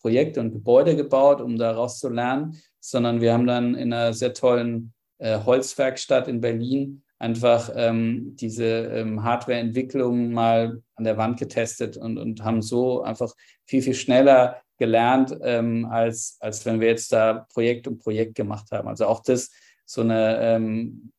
[0.00, 4.34] Projekte und Gebäude gebaut, um daraus zu lernen, sondern wir haben dann in einer sehr
[4.34, 11.96] tollen äh, Holzwerkstatt in Berlin einfach ähm, diese ähm, Hardwareentwicklung mal an der Wand getestet
[11.96, 13.32] und, und haben so einfach
[13.66, 18.72] viel, viel schneller gelernt, ähm, als, als wenn wir jetzt da Projekt um Projekt gemacht
[18.72, 18.88] haben.
[18.88, 19.52] Also auch das
[19.84, 21.12] so eine ähm,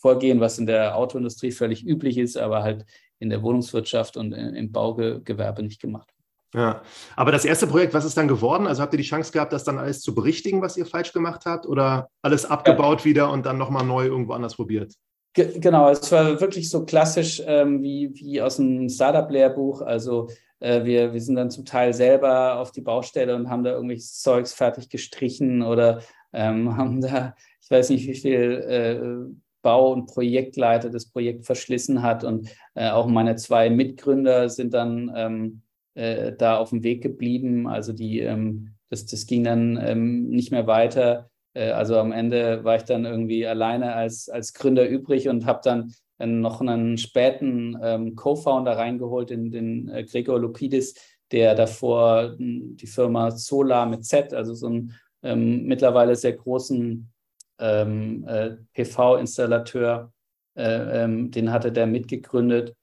[0.00, 2.84] Vorgehen, was in der Autoindustrie völlig üblich ist, aber halt
[3.18, 6.10] in der Wohnungswirtschaft und im Baugewerbe nicht gemacht.
[6.54, 6.82] Ja,
[7.16, 8.66] aber das erste Projekt, was ist dann geworden?
[8.66, 11.42] Also habt ihr die Chance gehabt, das dann alles zu berichtigen, was ihr falsch gemacht
[11.44, 13.04] habt oder alles abgebaut ja.
[13.04, 14.94] wieder und dann nochmal neu irgendwo anders probiert?
[15.36, 19.82] genau, es war wirklich so klassisch ähm, wie, wie aus einem Startup-Lehrbuch.
[19.82, 20.28] Also
[20.60, 24.20] äh, wir, wir sind dann zum Teil selber auf die Baustelle und haben da irgendwelches
[24.20, 26.00] Zeugs fertig gestrichen oder
[26.32, 32.00] ähm, haben da, ich weiß nicht, wie viel äh, Bau- und Projektleiter das Projekt verschlissen
[32.02, 32.22] hat.
[32.22, 35.62] Und äh, auch meine zwei Mitgründer sind dann ähm,
[35.94, 37.66] äh, da auf dem Weg geblieben.
[37.66, 41.30] Also die, ähm, das, das ging dann ähm, nicht mehr weiter.
[41.52, 45.62] Äh, also am Ende war ich dann irgendwie alleine als, als Gründer übrig und habe
[45.64, 50.94] dann äh, noch einen späten ähm, Co-Founder reingeholt, in den äh, Gregor Lupidis,
[51.32, 54.92] der davor hm, die Firma Solar mit Z, also so einen
[55.24, 57.10] ähm, mittlerweile sehr großen
[57.58, 60.12] ähm, äh, PV-Installateur,
[60.54, 62.74] äh, ähm, den hatte der mitgegründet.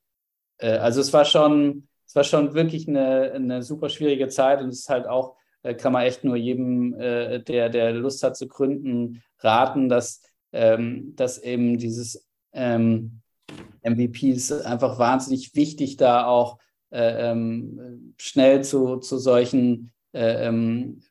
[0.58, 4.70] Äh, also es war schon, es war schon wirklich eine, eine super schwierige Zeit und
[4.70, 8.36] es ist halt auch, äh, kann man echt nur jedem, äh, der, der Lust hat
[8.36, 13.22] zu gründen, raten, dass, ähm, dass eben dieses ähm,
[13.84, 16.60] MVP ist einfach wahnsinnig wichtig, da auch
[16.92, 21.02] äh, ähm, schnell zu, zu solchen äh, ähm,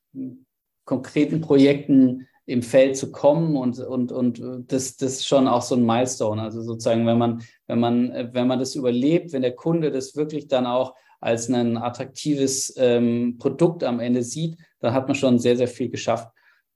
[0.84, 5.74] konkreten Projekten im Feld zu kommen und, und, und das, das ist schon auch so
[5.74, 6.42] ein Milestone.
[6.42, 10.48] Also sozusagen, wenn man, wenn man, wenn man das überlebt, wenn der Kunde das wirklich
[10.48, 15.56] dann auch als ein attraktives ähm, Produkt am Ende sieht, dann hat man schon sehr,
[15.56, 16.28] sehr viel geschafft.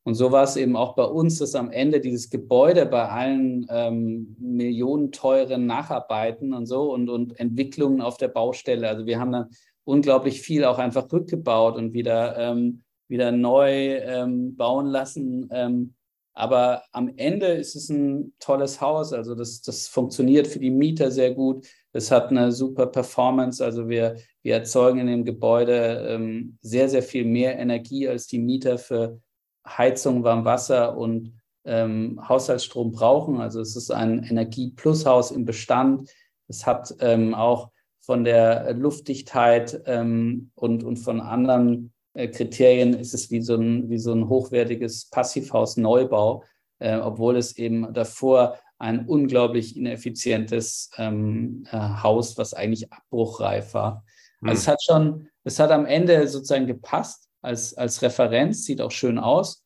[0.05, 3.67] Und so war es eben auch bei uns, dass am Ende dieses Gebäude bei allen
[3.69, 9.51] ähm, millionenteuren Nacharbeiten und so und, und Entwicklungen auf der Baustelle, also wir haben dann
[9.85, 15.49] unglaublich viel auch einfach rückgebaut und wieder ähm, wieder neu ähm, bauen lassen.
[15.53, 15.95] Ähm,
[16.35, 19.15] aber am Ende ist es ein tolles Haus.
[19.15, 21.67] Also das, das funktioniert für die Mieter sehr gut.
[21.93, 23.65] Es hat eine super Performance.
[23.65, 28.39] Also wir, wir erzeugen in dem Gebäude ähm, sehr, sehr viel mehr Energie, als die
[28.39, 29.19] Mieter für
[29.67, 31.33] Heizung, Warmwasser und
[31.65, 33.41] ähm, Haushaltsstrom brauchen.
[33.41, 36.11] Also es ist ein Energie-Plus-Haus im Bestand.
[36.49, 43.31] Es hat ähm, auch von der Luftdichtheit ähm, und, und von anderen Kriterien ist es
[43.31, 46.45] wie so ein, wie so ein hochwertiges Passivhaus-Neubau,
[46.79, 54.05] äh, obwohl es eben davor ein unglaublich ineffizientes ähm, äh, Haus, was eigentlich abbruchreif war.
[54.41, 54.49] Mhm.
[54.51, 58.91] Also es hat schon, es hat am Ende sozusagen gepasst als, als Referenz, sieht auch
[58.91, 59.65] schön aus,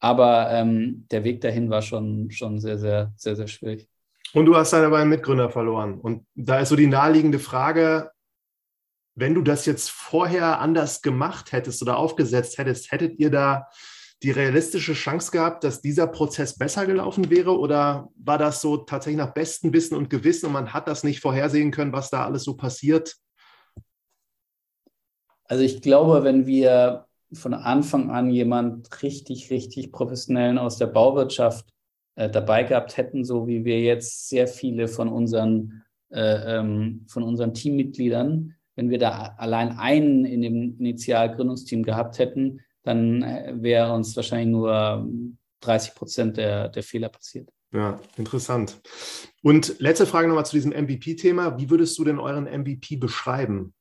[0.00, 3.88] aber ähm, der Weg dahin war schon, schon sehr, sehr, sehr, sehr schwierig.
[4.32, 5.98] Und du hast deine beiden Mitgründer verloren.
[5.98, 8.10] Und da ist so die naheliegende Frage,
[9.20, 13.68] wenn du das jetzt vorher anders gemacht hättest oder aufgesetzt hättest, hättet ihr da
[14.22, 17.58] die realistische Chance gehabt, dass dieser Prozess besser gelaufen wäre?
[17.58, 21.20] Oder war das so tatsächlich nach bestem Wissen und Gewissen und man hat das nicht
[21.20, 23.16] vorhersehen können, was da alles so passiert?
[25.44, 31.68] Also ich glaube, wenn wir von Anfang an jemand richtig, richtig professionellen aus der Bauwirtschaft
[32.16, 37.22] äh, dabei gehabt hätten, so wie wir jetzt sehr viele von unseren, äh, ähm, von
[37.22, 43.92] unseren Teammitgliedern, wenn wir da allein einen in dem Initialgründungsteam gehabt hätten, dann äh, wäre
[43.92, 45.06] uns wahrscheinlich nur
[45.60, 47.52] 30 Prozent der, der Fehler passiert.
[47.74, 48.80] Ja, interessant.
[49.42, 51.58] Und letzte Frage nochmal zu diesem MVP-Thema.
[51.58, 53.74] Wie würdest du denn euren MVP beschreiben?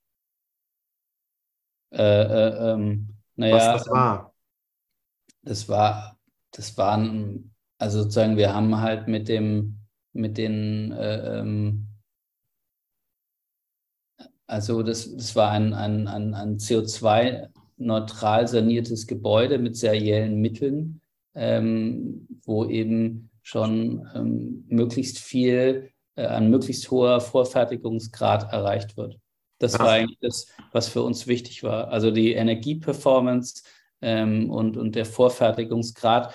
[1.92, 4.36] Äh, äh, ähm, naja, Was das war?
[5.44, 6.20] Das war,
[6.52, 9.80] das waren, also sozusagen, wir haben halt mit dem,
[10.12, 11.88] mit den äh, ähm,
[14.50, 21.02] also das, das war ein, ein, ein, ein CO2-neutral saniertes Gebäude mit seriellen Mitteln,
[21.36, 29.20] ähm, wo eben schon ähm, möglichst viel, äh, ein möglichst hoher Vorfertigungsgrad erreicht wird.
[29.60, 29.82] Das Ach.
[29.82, 31.90] war eigentlich das, was für uns wichtig war.
[31.90, 33.64] Also die Energieperformance
[34.02, 36.34] ähm, und, und der Vorfertigungsgrad.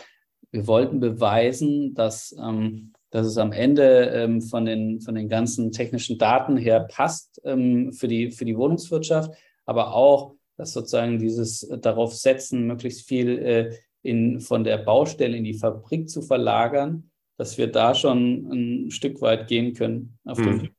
[0.53, 5.71] Wir wollten beweisen, dass ähm, dass es am Ende ähm, von, den, von den ganzen
[5.71, 9.33] technischen Daten her passt ähm, für, die, für die Wohnungswirtschaft,
[9.67, 15.45] aber auch dass sozusagen dieses darauf setzen, möglichst viel äh, in, von der Baustelle in
[15.45, 20.63] die Fabrik zu verlagern, dass wir da schon ein Stück weit gehen können auf dem
[20.63, 20.71] Hm.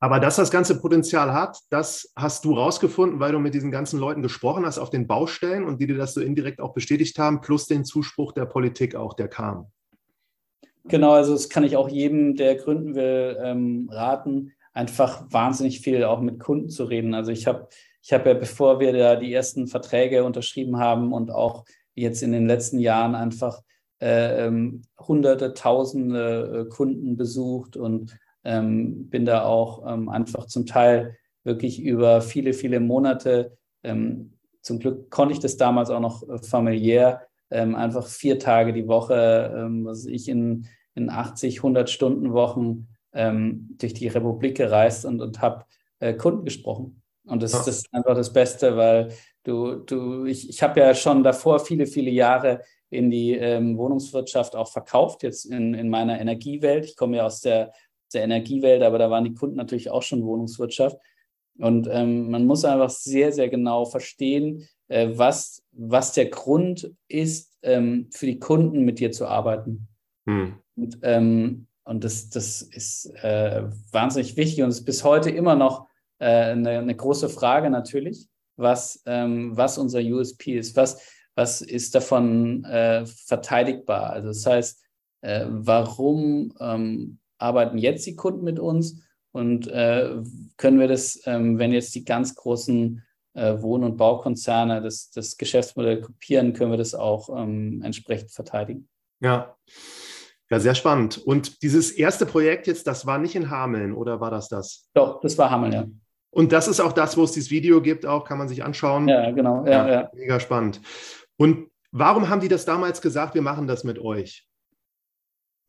[0.00, 4.00] Aber dass das ganze Potenzial hat, das hast du rausgefunden, weil du mit diesen ganzen
[4.00, 7.42] Leuten gesprochen hast auf den Baustellen und die dir das so indirekt auch bestätigt haben,
[7.42, 9.70] plus den Zuspruch der Politik auch, der kam.
[10.84, 16.04] Genau, also das kann ich auch jedem, der gründen will, ähm, raten, einfach wahnsinnig viel
[16.04, 17.14] auch mit Kunden zu reden.
[17.14, 17.68] Also ich habe
[18.02, 21.64] ich hab ja, bevor wir da die ersten Verträge unterschrieben haben und auch
[21.94, 23.60] jetzt in den letzten Jahren einfach
[24.00, 30.64] äh, ähm, hunderte, tausende äh, Kunden besucht und ähm, bin da auch ähm, einfach zum
[30.64, 33.58] Teil wirklich über viele, viele Monate.
[33.82, 38.72] Ähm, zum Glück konnte ich das damals auch noch äh, familiär, ähm, einfach vier Tage
[38.72, 44.56] die Woche, ähm, was ich in, in 80, 100 Stunden Wochen ähm, durch die Republik
[44.56, 45.64] gereist und, und habe
[45.98, 47.02] äh, Kunden gesprochen.
[47.26, 49.12] Und das, das, ist einfach das Beste, weil
[49.44, 54.56] du, du, ich, ich habe ja schon davor viele, viele Jahre in die ähm, Wohnungswirtschaft
[54.56, 56.84] auch verkauft, jetzt in, in meiner Energiewelt.
[56.84, 57.72] Ich komme ja aus der
[58.12, 60.98] der Energiewelt, aber da waren die Kunden natürlich auch schon Wohnungswirtschaft.
[61.60, 67.58] Und ähm, man muss einfach sehr, sehr genau verstehen, äh, was, was der Grund ist,
[67.62, 69.88] ähm, für die Kunden mit dir zu arbeiten.
[70.26, 70.54] Hm.
[70.76, 75.86] Und, ähm, und das, das ist äh, wahnsinnig wichtig und ist bis heute immer noch
[76.18, 81.00] äh, eine, eine, große Frage natürlich, was, ähm, was unser USP ist, was,
[81.34, 84.10] was ist davon äh, verteidigbar.
[84.10, 84.84] Also das heißt,
[85.22, 90.16] äh, warum ähm, arbeiten jetzt die Kunden mit uns und äh,
[90.56, 93.02] können wir das, ähm, wenn jetzt die ganz großen
[93.34, 98.88] äh, Wohn- und Baukonzerne das, das Geschäftsmodell kopieren, können wir das auch ähm, entsprechend verteidigen.
[99.20, 99.56] Ja.
[100.50, 101.16] Ja, sehr spannend.
[101.18, 104.88] Und dieses erste Projekt jetzt, das war nicht in Hameln oder war das das?
[104.94, 105.86] Doch, das war Hameln, ja.
[106.30, 109.06] Und das ist auch das, wo es dieses Video gibt, auch kann man sich anschauen.
[109.08, 109.64] Ja, genau.
[109.64, 110.10] Ja, ja, ja.
[110.12, 110.80] Mega spannend.
[111.36, 114.46] Und warum haben die das damals gesagt, wir machen das mit euch?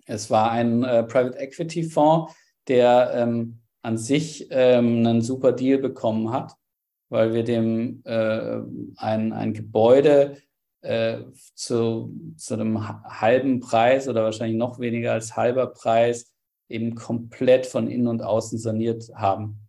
[0.06, 2.34] Es war ein äh, Private Equity Fonds,
[2.68, 6.56] der ähm, an sich ähm, einen super Deal bekommen hat,
[7.10, 8.60] weil wir dem äh,
[8.98, 10.38] ein, ein Gebäude
[10.82, 11.20] äh,
[11.56, 16.32] zu, zu einem halben Preis oder wahrscheinlich noch weniger als halber Preis
[16.70, 19.68] eben komplett von innen und außen saniert haben.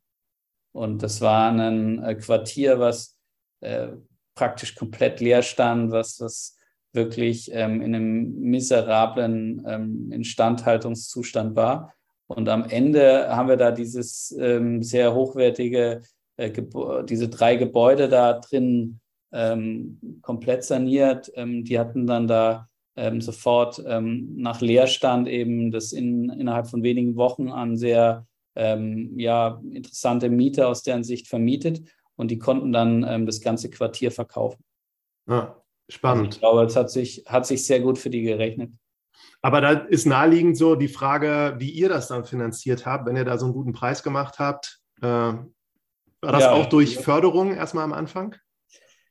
[0.73, 3.17] Und das war ein äh, Quartier, was
[3.61, 3.89] äh,
[4.35, 6.57] praktisch komplett leer stand, was, was
[6.93, 11.95] wirklich ähm, in einem miserablen ähm, Instandhaltungszustand war.
[12.27, 16.03] Und am Ende haben wir da dieses ähm, sehr hochwertige,
[16.37, 16.51] äh,
[17.05, 19.01] diese drei Gebäude da drin
[19.33, 21.31] ähm, komplett saniert.
[21.35, 27.17] Ähm, die hatten dann da ähm, sofort nach Leerstand eben das in, innerhalb von wenigen
[27.17, 31.81] Wochen an sehr ja, interessante Mieter aus deren Sicht vermietet
[32.17, 34.63] und die konnten dann das ganze Quartier verkaufen.
[35.27, 35.57] Ja.
[35.89, 36.27] Spannend.
[36.27, 38.73] Also ich glaube, es hat sich, hat sich sehr gut für die gerechnet.
[39.43, 43.25] Aber da ist naheliegend so die Frage, wie ihr das dann finanziert habt, wenn ihr
[43.25, 44.79] da so einen guten Preis gemacht habt.
[45.03, 45.43] Äh, war
[46.21, 48.37] das ja, auch durch Förderung erstmal am Anfang?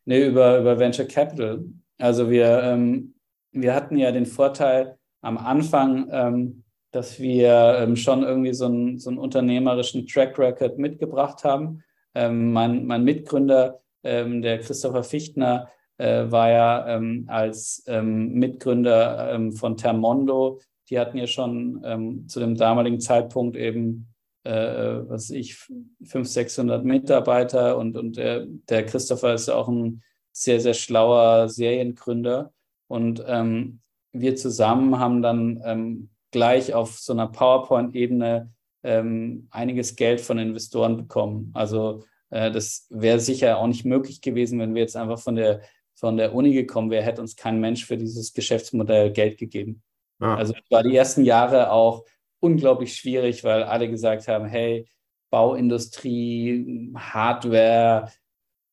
[0.06, 1.66] Nee, über, über Venture Capital.
[1.98, 3.14] Also wir, ähm,
[3.52, 8.98] wir hatten ja den Vorteil am Anfang, ähm, dass wir ähm, schon irgendwie so, ein,
[8.98, 11.84] so einen unternehmerischen Track Record mitgebracht haben.
[12.16, 15.70] Ähm, mein, mein Mitgründer, ähm, der Christopher Fichtner,
[16.02, 20.60] äh, war ja ähm, als ähm, Mitgründer ähm, von Termondo.
[20.90, 24.08] Die hatten ja schon ähm, zu dem damaligen Zeitpunkt eben,
[24.44, 25.56] äh, was ich,
[26.04, 32.52] 500, 600 Mitarbeiter und, und der, der Christopher ist auch ein sehr, sehr schlauer Seriengründer.
[32.88, 38.52] Und ähm, wir zusammen haben dann ähm, gleich auf so einer PowerPoint-Ebene
[38.84, 41.52] einiges Geld von Investoren bekommen.
[41.54, 45.62] Also äh, das wäre sicher auch nicht möglich gewesen, wenn wir jetzt einfach von der
[46.02, 49.84] von der Uni gekommen wäre, hätte uns kein Mensch für dieses Geschäftsmodell Geld gegeben.
[50.20, 50.36] Ah.
[50.36, 52.04] Also es war die ersten Jahre auch
[52.40, 54.88] unglaublich schwierig, weil alle gesagt haben, hey,
[55.30, 58.12] Bauindustrie, Hardware,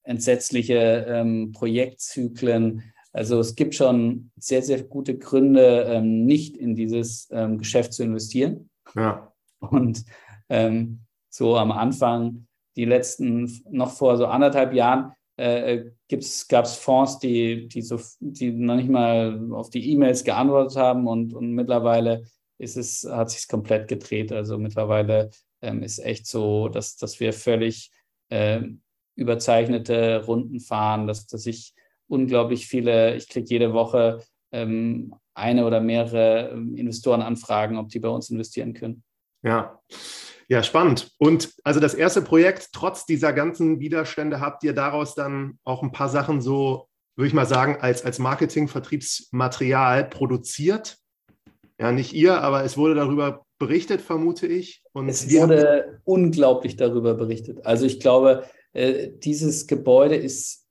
[0.04, 2.82] entsetzliche ähm, Projektzyklen.
[3.12, 8.04] Also es gibt schon sehr, sehr gute Gründe, ähm, nicht in dieses ähm, Geschäft zu
[8.04, 8.70] investieren.
[8.96, 9.34] Ja.
[9.60, 10.02] Und
[10.48, 15.92] ähm, so am Anfang, die letzten, noch vor so anderthalb Jahren, äh,
[16.48, 21.06] gab es Fonds, die, die, so, die noch nicht mal auf die E-Mails geantwortet haben
[21.06, 22.24] und, und mittlerweile
[22.58, 24.32] ist es, hat sich komplett gedreht.
[24.32, 25.30] Also mittlerweile
[25.62, 27.92] ähm, ist echt so, dass, dass wir völlig
[28.30, 28.62] äh,
[29.14, 31.72] überzeichnete Runden fahren, dass, dass ich
[32.08, 34.20] unglaublich viele, ich kriege jede Woche
[34.50, 39.04] ähm, eine oder mehrere ähm, Investoren anfragen, ob die bei uns investieren können.
[39.42, 39.80] Ja.
[40.50, 41.10] Ja, spannend.
[41.18, 45.92] Und also das erste Projekt, trotz dieser ganzen Widerstände, habt ihr daraus dann auch ein
[45.92, 50.96] paar Sachen so, würde ich mal sagen, als, als Marketing-Vertriebsmaterial produziert.
[51.78, 54.82] Ja, nicht ihr, aber es wurde darüber berichtet, vermute ich.
[54.92, 57.66] Und es wurde unglaublich darüber berichtet.
[57.66, 60.66] Also ich glaube, äh, dieses Gebäude ist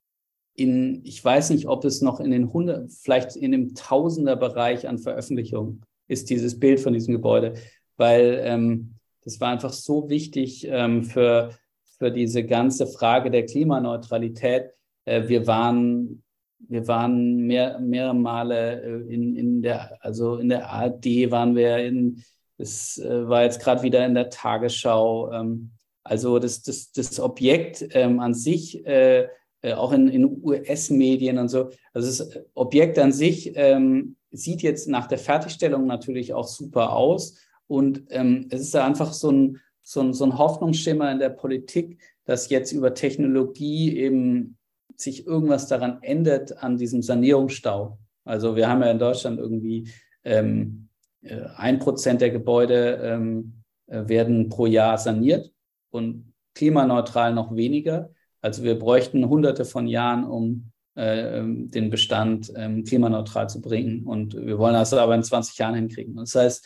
[0.56, 4.98] in, ich weiß nicht, ob es noch in den 100, vielleicht in dem Tausender-Bereich an
[4.98, 7.54] Veröffentlichungen ist, dieses Bild von diesem Gebäude,
[7.98, 11.52] weil ähm, das war einfach so wichtig ähm, für,
[11.98, 14.72] für diese ganze Frage der Klimaneutralität.
[15.06, 16.24] Äh, wir waren
[16.60, 21.78] wir waren mehr, mehrere Male äh, in, in der, also in der ARD waren wir
[21.78, 22.24] in,
[22.58, 25.32] es äh, war jetzt gerade wieder in der Tagesschau.
[25.32, 25.72] Ähm,
[26.04, 29.28] also das, das, das Objekt ähm, an sich, äh,
[29.62, 34.88] äh auch in, in US-Medien und so, also das Objekt an sich ähm, sieht jetzt
[34.88, 37.38] nach der Fertigstellung natürlich auch super aus.
[37.68, 42.02] Und ähm, es ist einfach so ein, so, ein, so ein Hoffnungsschimmer in der Politik,
[42.26, 44.58] dass jetzt über Technologie eben
[44.96, 48.00] sich irgendwas daran ändert an diesem Sanierungsstau.
[48.26, 49.90] Also wir haben ja in Deutschland irgendwie
[50.24, 50.90] ähm,
[51.22, 55.52] äh, ein Prozent der Gebäude ähm, äh, werden pro Jahr saniert
[55.92, 58.10] und klimaneutral noch weniger.
[58.42, 64.06] Also wir bräuchten hunderte von Jahren, um äh, ähm, den Bestand ähm, klimaneutral zu bringen.
[64.06, 66.16] Und wir wollen das aber in 20 Jahren hinkriegen.
[66.16, 66.66] Das heißt,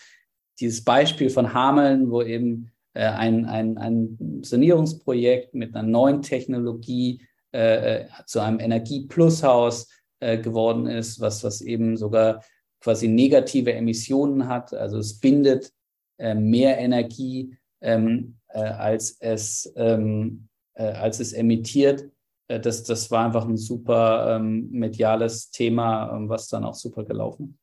[0.61, 7.21] dieses Beispiel von Hameln, wo eben äh, ein, ein, ein Sanierungsprojekt mit einer neuen Technologie
[7.51, 9.89] äh, zu einem Energie-Plus-Haus
[10.19, 12.43] äh, geworden ist, was, was eben sogar
[12.79, 14.73] quasi negative Emissionen hat.
[14.73, 15.71] Also es bindet
[16.17, 22.05] äh, mehr Energie, ähm, äh, als, es, ähm, äh, als es emittiert.
[22.47, 27.03] Äh, das, das war einfach ein super ähm, mediales Thema, ähm, was dann auch super
[27.03, 27.57] gelaufen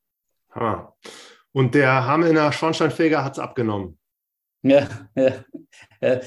[0.55, 1.28] ist.
[1.51, 3.97] Und der Hamelner Schornsteinfeger hat es abgenommen.
[4.61, 5.31] Ja, ja.
[6.01, 6.21] Äh,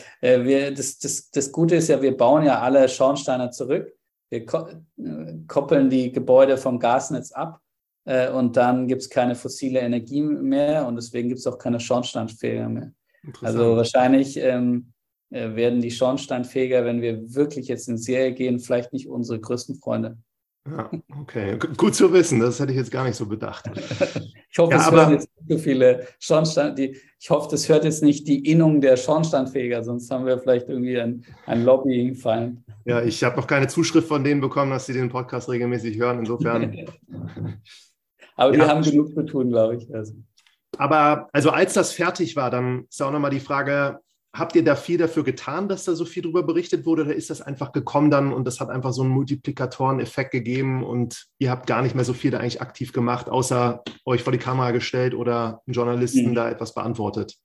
[0.44, 3.92] wir, das, das, das Gute ist ja, wir bauen ja alle Schornsteine zurück.
[4.30, 7.60] Wir äh, koppeln die Gebäude vom Gasnetz ab
[8.04, 11.80] äh, und dann gibt es keine fossile Energie mehr und deswegen gibt es auch keine
[11.80, 12.92] Schornsteinfeger mehr.
[13.40, 14.92] Also wahrscheinlich ähm,
[15.30, 19.76] äh, werden die Schornsteinfeger, wenn wir wirklich jetzt in Serie gehen, vielleicht nicht unsere größten
[19.76, 20.18] Freunde.
[20.70, 20.90] Ja,
[21.20, 22.38] okay, gut zu wissen.
[22.38, 23.68] Das hätte ich jetzt gar nicht so bedacht.
[24.50, 26.76] ich hoffe, ja, es hören jetzt nicht so viele Schornstein.
[26.76, 30.68] Die, ich hoffe, das hört jetzt nicht die Innung der Schornsteinfeger, sonst haben wir vielleicht
[30.68, 32.60] irgendwie ein, ein Lobbying-Feind.
[32.84, 36.20] Ja, ich habe noch keine Zuschrift von denen bekommen, dass sie den Podcast regelmäßig hören.
[36.20, 36.72] Insofern.
[38.36, 38.68] Aber die ja.
[38.68, 39.92] haben genug zu tun, glaube ich.
[39.92, 40.14] Also.
[40.78, 43.98] Aber also als das fertig war, dann ist auch nochmal die Frage,
[44.34, 47.28] habt ihr da viel dafür getan, dass da so viel drüber berichtet wurde oder ist
[47.28, 51.66] das einfach gekommen dann und das hat einfach so einen Multiplikatoren-Effekt gegeben und ihr habt
[51.66, 55.14] gar nicht mehr so viel da eigentlich aktiv gemacht, außer euch vor die Kamera gestellt
[55.14, 56.34] oder einen Journalisten mhm.
[56.34, 57.36] da etwas beantwortet?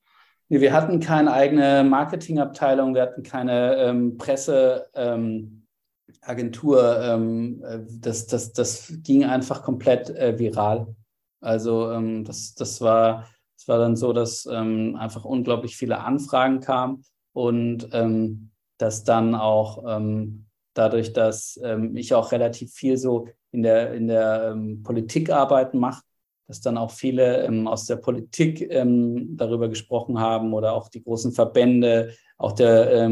[0.49, 7.01] Wir hatten keine eigene Marketingabteilung, wir hatten keine ähm, Presseagentur.
[7.01, 10.95] Ähm, ähm, das, das, das ging einfach komplett äh, viral.
[11.41, 13.27] Also ähm, das, das war
[13.67, 17.03] es war dann so, dass ähm, einfach unglaublich viele Anfragen kamen
[17.33, 23.63] und ähm, dass dann auch ähm, dadurch, dass ähm, ich auch relativ viel so in
[23.63, 26.01] der, in der ähm, Politikarbeit mache,
[26.47, 32.13] dass dann auch viele aus der Politik darüber gesprochen haben oder auch die großen Verbände,
[32.37, 33.09] auch der,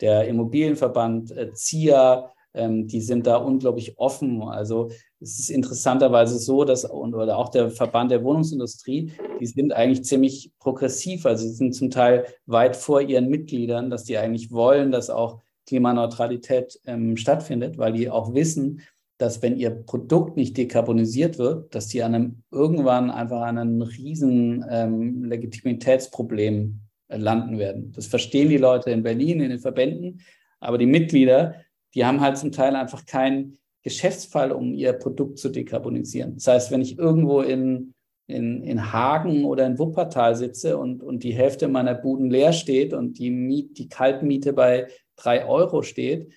[0.00, 4.42] der Immobilienverband äh, ZIA, ähm, die sind da unglaublich offen.
[4.42, 4.90] Also
[5.20, 10.52] es ist interessanterweise so, dass oder auch der Verband der Wohnungsindustrie, die sind eigentlich ziemlich
[10.58, 11.26] progressiv.
[11.26, 15.40] Also sie sind zum Teil weit vor ihren Mitgliedern, dass die eigentlich wollen, dass auch
[15.66, 18.80] Klimaneutralität ähm, stattfindet, weil die auch wissen,
[19.18, 23.82] dass wenn ihr Produkt nicht dekarbonisiert wird, dass die an einem, irgendwann einfach an einem
[23.82, 27.92] riesen ähm, Legitimitätsproblem äh, landen werden.
[27.92, 30.20] Das verstehen die Leute in Berlin, in den Verbänden,
[30.60, 31.56] aber die Mitglieder,
[31.98, 36.34] die haben halt zum Teil einfach keinen Geschäftsfall, um ihr Produkt zu dekarbonisieren.
[36.34, 37.92] Das heißt, wenn ich irgendwo in,
[38.28, 42.92] in, in Hagen oder in Wuppertal sitze und, und die Hälfte meiner Buden leer steht
[42.92, 44.86] und die, Miet, die Kaltmiete bei
[45.16, 46.32] drei Euro steht,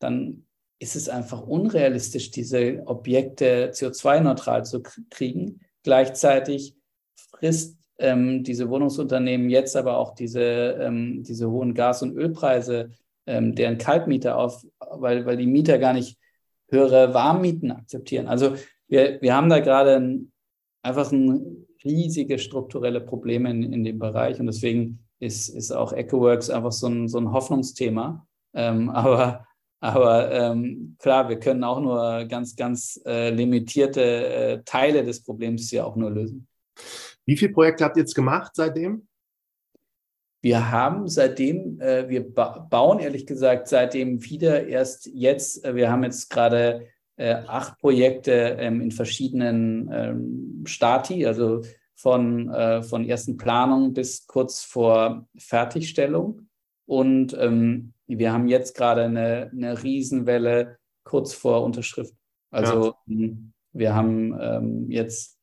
[0.00, 0.44] dann
[0.78, 5.60] ist es einfach unrealistisch, diese Objekte CO2-neutral zu kriegen.
[5.82, 6.76] Gleichzeitig
[7.30, 12.90] frisst ähm, diese Wohnungsunternehmen jetzt aber auch diese, ähm, diese hohen Gas- und Ölpreise
[13.26, 16.18] ähm, deren Kaltmieter auf, weil, weil die Mieter gar nicht
[16.68, 18.26] höhere Warmmieten akzeptieren.
[18.28, 18.56] Also
[18.88, 20.32] wir, wir haben da gerade ein,
[20.82, 26.50] einfach ein riesige strukturelle Probleme in, in dem Bereich und deswegen ist, ist auch EcoWorks
[26.50, 28.26] einfach so ein, so ein Hoffnungsthema.
[28.54, 29.46] Ähm, aber
[29.80, 35.70] aber ähm, klar, wir können auch nur ganz, ganz äh, limitierte äh, Teile des Problems
[35.70, 36.48] ja auch nur lösen.
[37.26, 39.06] Wie viele Projekte habt ihr jetzt gemacht seitdem?
[40.42, 45.90] Wir haben seitdem, äh, wir ba bauen ehrlich gesagt seitdem wieder erst jetzt, äh, wir
[45.90, 51.62] haben jetzt gerade äh, acht Projekte ähm, in verschiedenen ähm, Stati, also
[51.94, 56.48] von, äh, von ersten Planung bis kurz vor Fertigstellung.
[56.84, 62.14] Und ähm, wir haben jetzt gerade eine, eine Riesenwelle kurz vor Unterschrift.
[62.50, 62.96] Also ja.
[63.08, 65.38] Ähm, wir haben ähm, jetzt,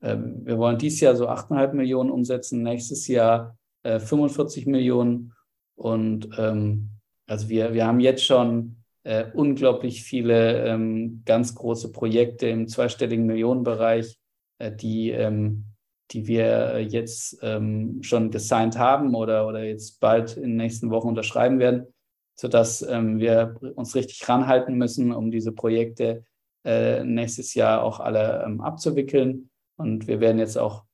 [0.00, 3.56] ähm, wir wollen dieses Jahr so 8,5 Millionen umsetzen, nächstes Jahr
[3.86, 5.32] äh, 45 Millionen.
[5.76, 6.90] Und ähm,
[7.26, 13.26] also wir, wir haben jetzt schon äh, unglaublich viele ähm, ganz große Projekte im zweistelligen
[13.26, 14.18] Millionenbereich,
[14.58, 15.66] äh, die, ähm,
[16.10, 21.08] die wir jetzt ähm, schon gesigned haben oder, oder jetzt bald in den nächsten Wochen
[21.08, 21.86] unterschreiben werden,
[22.34, 26.24] sodass ähm, wir uns richtig ranhalten müssen, um diese Projekte
[26.64, 29.50] äh, nächstes Jahr auch alle ähm, abzuwickeln.
[29.76, 30.84] Und wir werden jetzt auch,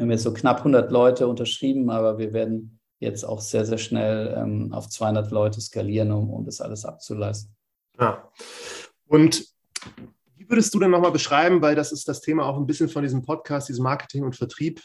[0.00, 3.76] wir haben jetzt so knapp 100 Leute unterschrieben, aber wir werden jetzt auch sehr, sehr
[3.76, 7.54] schnell ähm, auf 200 Leute skalieren, um, um das alles abzuleisten.
[8.00, 8.26] Ja.
[9.06, 9.44] Und
[10.38, 13.02] wie würdest du denn nochmal beschreiben, weil das ist das Thema auch ein bisschen von
[13.02, 14.80] diesem Podcast, diesem Marketing und Vertrieb,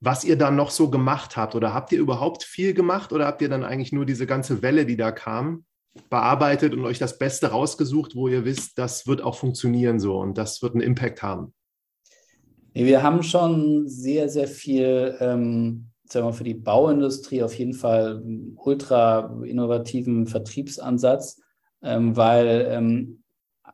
[0.00, 1.54] was ihr dann noch so gemacht habt?
[1.54, 4.86] Oder habt ihr überhaupt viel gemacht oder habt ihr dann eigentlich nur diese ganze Welle,
[4.86, 5.66] die da kam,
[6.08, 10.38] bearbeitet und euch das Beste rausgesucht, wo ihr wisst, das wird auch funktionieren so und
[10.38, 11.52] das wird einen Impact haben?
[12.74, 18.22] Wir haben schon sehr, sehr viel ähm, sagen wir, für die Bauindustrie auf jeden Fall
[18.56, 21.40] ultra innovativen Vertriebsansatz,
[21.82, 23.22] ähm, weil ähm,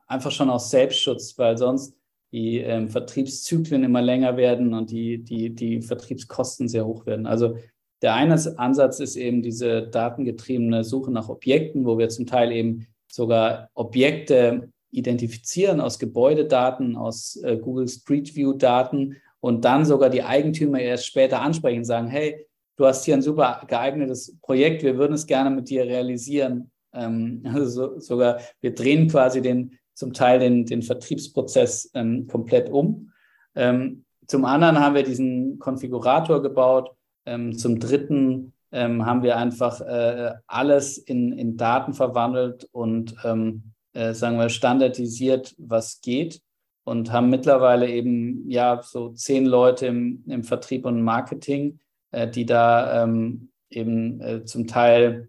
[0.06, 1.96] einfach schon aus Selbstschutz, weil sonst
[2.32, 7.26] die ähm, Vertriebszyklen immer länger werden und die, die, die Vertriebskosten sehr hoch werden.
[7.26, 7.56] Also
[8.02, 12.86] der eine Ansatz ist eben diese datengetriebene Suche nach Objekten, wo wir zum Teil eben
[13.10, 20.22] sogar Objekte identifizieren aus Gebäudedaten, aus äh, Google Street View Daten und dann sogar die
[20.22, 24.96] Eigentümer erst später ansprechen und sagen, hey, du hast hier ein super geeignetes Projekt, wir
[24.96, 26.70] würden es gerne mit dir realisieren.
[26.92, 32.70] Ähm, also so, sogar, wir drehen quasi den, zum Teil den, den Vertriebsprozess ähm, komplett
[32.70, 33.12] um.
[33.54, 36.90] Ähm, zum anderen haben wir diesen Konfigurator gebaut.
[37.26, 43.69] Ähm, zum dritten ähm, haben wir einfach äh, alles in, in Daten verwandelt und ähm,
[43.92, 46.40] äh, sagen wir standardisiert, was geht
[46.84, 51.78] und haben mittlerweile eben ja so zehn Leute im, im Vertrieb und Marketing,
[52.10, 55.28] äh, die da ähm, eben äh, zum Teil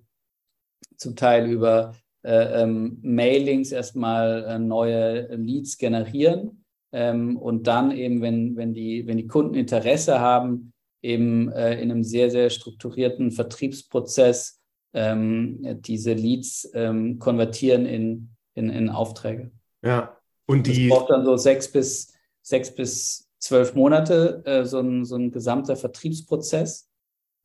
[1.02, 1.94] zum Teil über
[2.24, 9.08] äh, ähm, Mailings erstmal äh, neue Leads generieren ähm, und dann eben, wenn, wenn, die,
[9.08, 14.62] wenn die Kunden Interesse haben, eben äh, in einem sehr, sehr strukturierten Vertriebsprozess
[14.94, 19.52] ähm, diese Leads ähm, konvertieren in, in, in Aufträge.
[19.84, 20.90] Ja, und die.
[20.90, 25.32] Das braucht dann so sechs bis, sechs bis zwölf Monate, äh, so, ein, so ein
[25.32, 26.90] gesamter Vertriebsprozess.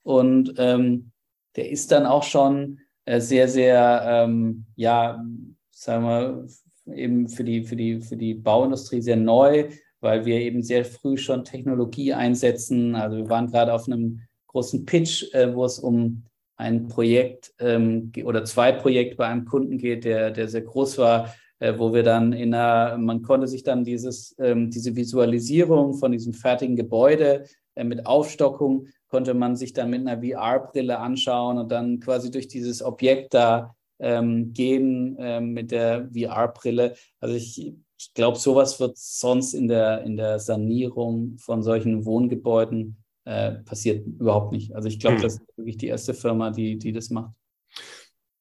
[0.03, 1.11] Und ähm,
[1.57, 5.25] der ist dann auch schon äh, sehr, sehr, ähm, ja,
[5.71, 6.47] sagen wir,
[6.95, 11.17] eben für die, für, die, für die Bauindustrie sehr neu, weil wir eben sehr früh
[11.17, 12.95] schon Technologie einsetzen.
[12.95, 16.25] Also wir waren gerade auf einem großen Pitch, äh, wo es um
[16.57, 21.35] ein Projekt ähm, oder zwei Projekte bei einem Kunden geht, der, der sehr groß war,
[21.59, 26.13] äh, wo wir dann in einer, man konnte sich dann dieses, ähm, diese Visualisierung von
[26.13, 27.45] diesem fertigen Gebäude
[27.75, 32.49] äh, mit Aufstockung, konnte man sich dann mit einer VR-Brille anschauen und dann quasi durch
[32.49, 36.95] dieses Objekt da ähm, gehen ähm, mit der VR-Brille.
[37.21, 42.99] Also ich, ich glaube, sowas wird sonst in der, in der Sanierung von solchen Wohngebäuden
[43.27, 44.74] äh, passiert überhaupt nicht.
[44.74, 45.22] Also ich glaube, hm.
[45.22, 47.33] das ist wirklich die erste Firma, die, die das macht.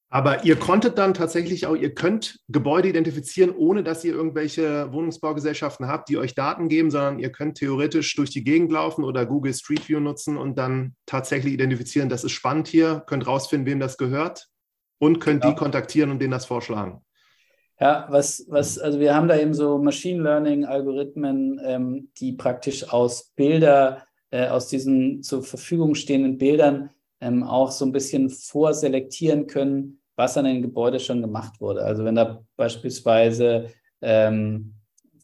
[0.08, 5.88] Aber ihr konntet dann tatsächlich auch, ihr könnt Gebäude identifizieren, ohne dass ihr irgendwelche Wohnungsbaugesellschaften
[5.88, 9.52] habt, die euch Daten geben, sondern ihr könnt theoretisch durch die Gegend laufen oder Google
[9.52, 13.98] Street View nutzen und dann tatsächlich identifizieren, das ist spannend hier, könnt rausfinden, wem das
[13.98, 14.46] gehört
[14.98, 15.54] und könnt genau.
[15.54, 17.02] die kontaktieren und denen das vorschlagen.
[17.80, 23.32] Ja, was, was, also wir haben da eben so Machine Learning-Algorithmen, ähm, die praktisch aus
[23.36, 24.06] Bilder,
[24.36, 30.36] äh, aus diesen zur Verfügung stehenden Bildern ähm, auch so ein bisschen vorselektieren können, was
[30.36, 31.82] an den Gebäuden schon gemacht wurde.
[31.82, 33.70] Also wenn da beispielsweise
[34.02, 34.74] ähm,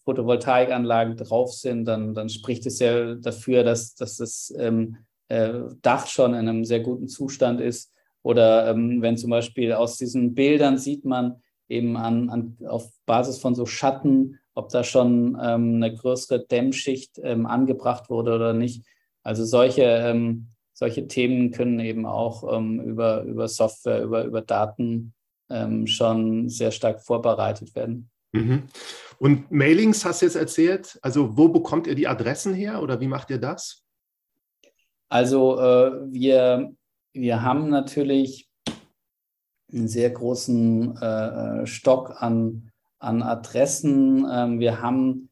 [0.05, 4.97] Photovoltaikanlagen drauf sind, dann, dann spricht es ja dafür, dass, dass das ähm,
[5.29, 7.93] äh, Dach schon in einem sehr guten Zustand ist.
[8.23, 13.39] Oder ähm, wenn zum Beispiel aus diesen Bildern sieht man eben an, an, auf Basis
[13.39, 18.85] von so Schatten, ob da schon ähm, eine größere Dämmschicht ähm, angebracht wurde oder nicht.
[19.23, 25.15] Also solche ähm, solche Themen können eben auch ähm, über, über Software, über, über Daten
[25.51, 28.11] ähm, schon sehr stark vorbereitet werden.
[28.33, 28.65] Mhm.
[29.19, 30.99] Und Mailings hast du jetzt erzählt.
[31.03, 33.85] Also wo bekommt ihr die Adressen her oder wie macht ihr das?
[35.09, 36.73] Also äh, wir,
[37.13, 38.49] wir haben natürlich
[39.71, 44.27] einen sehr großen äh, Stock an, an Adressen.
[44.29, 45.31] Ähm, wir haben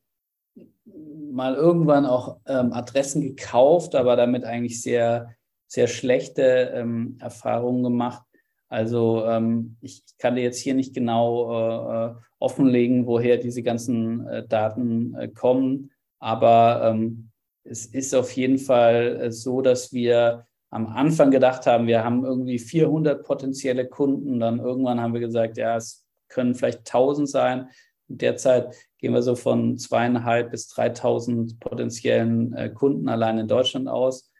[1.31, 5.35] mal irgendwann auch ähm, Adressen gekauft, aber damit eigentlich sehr,
[5.67, 8.23] sehr schlechte ähm, Erfahrungen gemacht.
[8.69, 13.63] Also ähm, ich, ich, kann dir jetzt hier nicht genau äh, äh, offenlegen, woher diese
[13.63, 17.31] ganzen äh, Daten äh, kommen, aber ähm,
[17.65, 22.25] es ist auf jeden Fall äh, so, dass wir am Anfang gedacht haben, wir haben
[22.25, 27.69] irgendwie 400 potenzielle Kunden, dann irgendwann haben wir gesagt, ja, es können vielleicht 1000 sein.
[28.07, 34.31] Derzeit gehen wir so von zweieinhalb bis 3000 potenziellen äh, Kunden allein in Deutschland aus.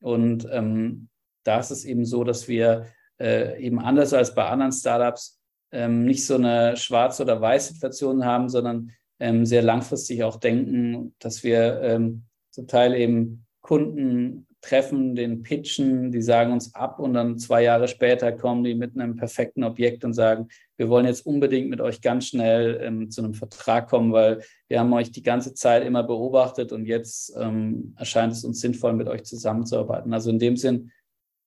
[0.00, 1.08] Und ähm,
[1.44, 2.86] da ist es eben so, dass wir
[3.20, 5.40] äh, eben anders als bei anderen Startups
[5.72, 11.14] ähm, nicht so eine schwarze oder weiße Situation haben, sondern ähm, sehr langfristig auch denken,
[11.18, 17.14] dass wir ähm, zum Teil eben Kunden treffen, den pitchen, die sagen uns ab und
[17.14, 21.26] dann zwei Jahre später kommen die mit einem perfekten Objekt und sagen, wir wollen jetzt
[21.26, 25.22] unbedingt mit euch ganz schnell ähm, zu einem Vertrag kommen, weil wir haben euch die
[25.22, 30.12] ganze Zeit immer beobachtet und jetzt ähm, erscheint es uns sinnvoll, mit euch zusammenzuarbeiten.
[30.12, 30.90] Also in dem Sinn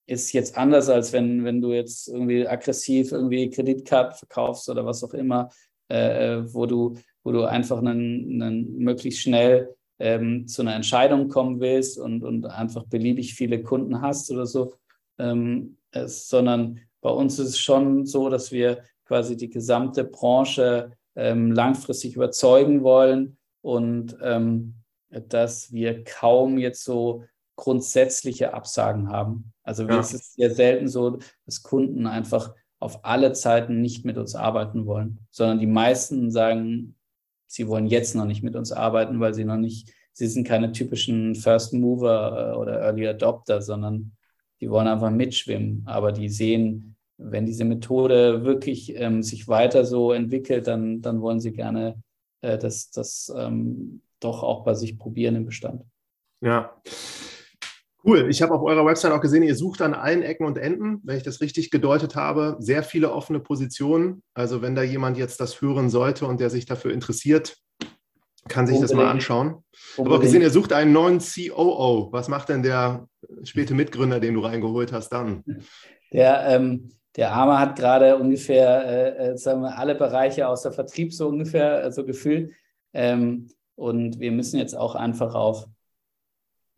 [0.06, 5.04] ist jetzt anders, als wenn, wenn du jetzt irgendwie aggressiv irgendwie Kreditkarten verkaufst oder was
[5.04, 5.50] auch immer,
[5.90, 11.30] äh, äh wo du, wo du einfach einen, einen möglichst schnell ähm, zu einer Entscheidung
[11.30, 14.74] kommen willst und, und einfach beliebig viele Kunden hast oder so,
[15.20, 20.92] ähm, es, sondern bei uns ist es schon so, dass wir quasi die gesamte Branche
[21.16, 24.76] ähm, langfristig überzeugen wollen und ähm,
[25.10, 27.26] dass wir kaum jetzt so
[27.56, 29.54] grundsätzliche Absagen haben.
[29.64, 30.00] Also ja.
[30.00, 34.88] es ist sehr selten so, dass Kunden einfach auf alle Zeiten nicht mit uns arbeiten
[34.88, 36.96] wollen, sondern die meisten sagen,
[37.52, 40.72] sie wollen jetzt noch nicht mit uns arbeiten, weil sie noch nicht, sie sind keine
[40.72, 44.14] typischen First Mover äh, oder Early Adopter, sondern
[44.62, 45.84] die wollen einfach mitschwimmen.
[45.86, 51.42] Aber die sehen, wenn diese Methode wirklich ähm, sich weiter so entwickelt, dann, dann wollen
[51.42, 52.02] sie gerne
[52.40, 55.84] äh, das, das ähm, doch auch bei sich probieren im Bestand.
[56.40, 56.82] Ja.
[58.04, 58.30] Cool.
[58.30, 61.18] Ich habe auf eurer Website auch gesehen, ihr sucht an allen Ecken und Enden, wenn
[61.18, 64.24] ich das richtig gedeutet habe, sehr viele offene Positionen.
[64.34, 67.58] Also wenn da jemand jetzt das hören sollte und der sich dafür interessiert,
[68.48, 69.00] kann sich Unbedingt.
[69.00, 69.48] das mal anschauen.
[69.48, 69.66] Unbedingt.
[69.98, 72.10] Ich habe auch gesehen, ihr sucht einen neuen COO.
[72.12, 73.08] Was macht denn der
[73.44, 75.44] späte Mitgründer, den du reingeholt hast, dann?
[76.12, 81.14] Der, ähm, der Arme hat gerade ungefähr, äh, äh sagen wir, alle Bereiche außer Vertrieb
[81.14, 82.52] so ungefähr äh, so gefühlt.
[82.94, 85.68] Ähm, und wir müssen jetzt auch einfach auf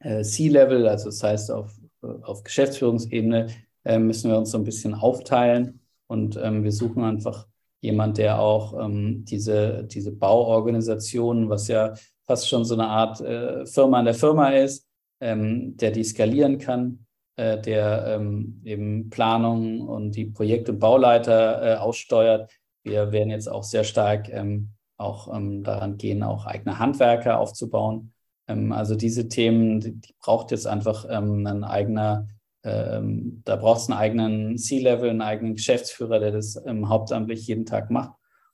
[0.03, 3.47] äh, C-Level, also das heißt auf, auf Geschäftsführungsebene,
[3.85, 7.47] äh, müssen wir uns so ein bisschen aufteilen und ähm, wir suchen einfach
[7.81, 11.93] jemand, der auch ähm, diese, diese Bauorganisation, was ja
[12.25, 14.87] fast schon so eine Art äh, Firma in der Firma ist,
[15.19, 21.61] ähm, der die skalieren kann, äh, der ähm, eben Planung und die Projekt- und Bauleiter
[21.61, 22.51] äh, aussteuert.
[22.83, 28.13] Wir werden jetzt auch sehr stark ähm, auch ähm, daran gehen, auch eigene Handwerker aufzubauen.
[28.47, 32.27] Ähm, also diese Themen, die, die braucht jetzt einfach ähm, ein eigener,
[32.63, 37.65] ähm, da braucht es einen eigenen C-Level, einen eigenen Geschäftsführer, der das ähm, hauptamtlich jeden
[37.65, 38.13] Tag macht.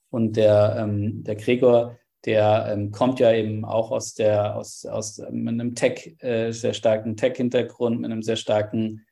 [0.10, 5.20] Und der, ähm, der Gregor, der ähm, kommt ja eben auch aus der, aus, aus
[5.20, 9.06] einem Tech, äh, sehr starken Tech-Hintergrund, mit einem sehr starken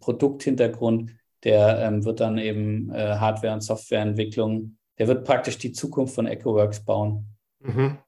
[0.00, 1.12] Produkthintergrund.
[1.44, 6.84] Der wird dann eben äh, Hardware- und Softwareentwicklung, der wird praktisch die Zukunft von EchoWorks
[6.84, 7.26] bauen.
[7.60, 7.98] Mhm.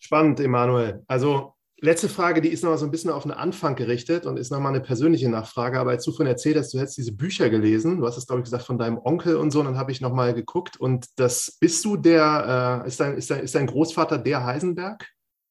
[0.00, 1.02] Spannend, Emanuel.
[1.06, 4.50] Also letzte Frage, die ist noch so ein bisschen auf den Anfang gerichtet und ist
[4.50, 5.78] nochmal eine persönliche Nachfrage.
[5.78, 8.40] Aber als du von erzählt hast, du hättest diese Bücher gelesen, du hast es, glaube
[8.40, 10.78] ich, gesagt, von deinem Onkel und so, und dann habe ich nochmal geguckt.
[10.78, 15.06] Und das bist du der, äh, ist, dein, ist, dein, ist dein Großvater der Heisenberg?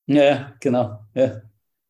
[0.07, 0.99] Ja, genau.
[1.13, 1.41] Ja.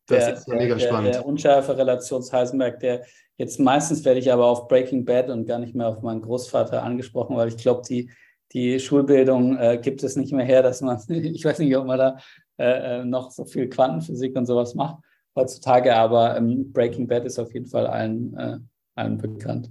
[0.06, 1.14] Das der, ist ja mega der, spannend.
[1.14, 3.04] Der, der unscharfe Relations Heisenberg, der
[3.36, 6.82] jetzt meistens werde ich aber auf Breaking Bad und gar nicht mehr auf meinen Großvater
[6.82, 8.10] angesprochen, weil ich glaube, die,
[8.52, 11.98] die Schulbildung äh, gibt es nicht mehr her, dass man, ich weiß nicht, ob man
[11.98, 12.18] da
[12.60, 14.98] äh, äh, noch so viel Quantenphysik und sowas macht
[15.34, 18.58] heutzutage, aber ähm, Breaking Bad ist auf jeden Fall allen, äh,
[18.94, 19.70] allen bekannt.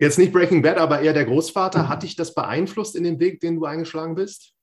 [0.00, 1.84] Jetzt nicht Breaking Bad, aber eher der Großvater.
[1.84, 1.88] Mhm.
[1.88, 4.54] Hat dich das beeinflusst in dem Weg, den du eingeschlagen bist?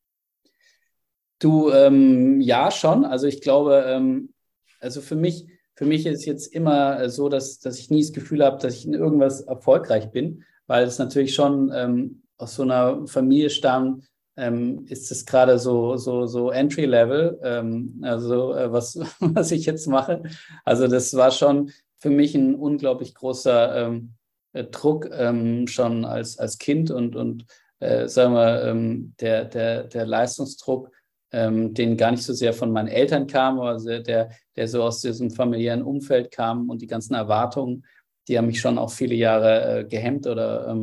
[1.40, 3.06] Du, ähm, ja, schon.
[3.06, 4.34] Also ich glaube, ähm,
[4.82, 8.44] also für mich, für mich ist jetzt immer so, dass, dass ich nie das Gefühl
[8.44, 13.08] habe, dass ich in irgendwas erfolgreich bin, weil es natürlich schon ähm, aus so einer
[13.08, 14.10] Familie stammt,
[14.40, 19.88] ähm, ist es gerade so, so, so Entry-Level, ähm, also äh, was, was ich jetzt
[19.88, 20.24] mache.
[20.66, 24.14] Also das war schon für mich ein unglaublich großer ähm,
[24.54, 27.46] äh, Druck ähm, schon als, als Kind und, und
[27.80, 30.92] äh, sagen wir, ähm, der, der, der Leistungsdruck
[31.32, 35.02] ähm, den gar nicht so sehr von meinen Eltern kam, aber der, der so aus
[35.02, 37.86] diesem familiären Umfeld kam und die ganzen Erwartungen,
[38.28, 40.76] die haben mich schon auch viele Jahre äh, gehemmt oder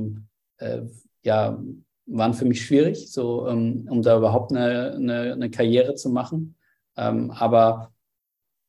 [0.59, 0.82] äh,
[1.22, 1.59] ja,
[2.07, 6.57] waren für mich schwierig, so ähm, um da überhaupt eine, eine, eine Karriere zu machen.
[6.96, 7.92] Ähm, aber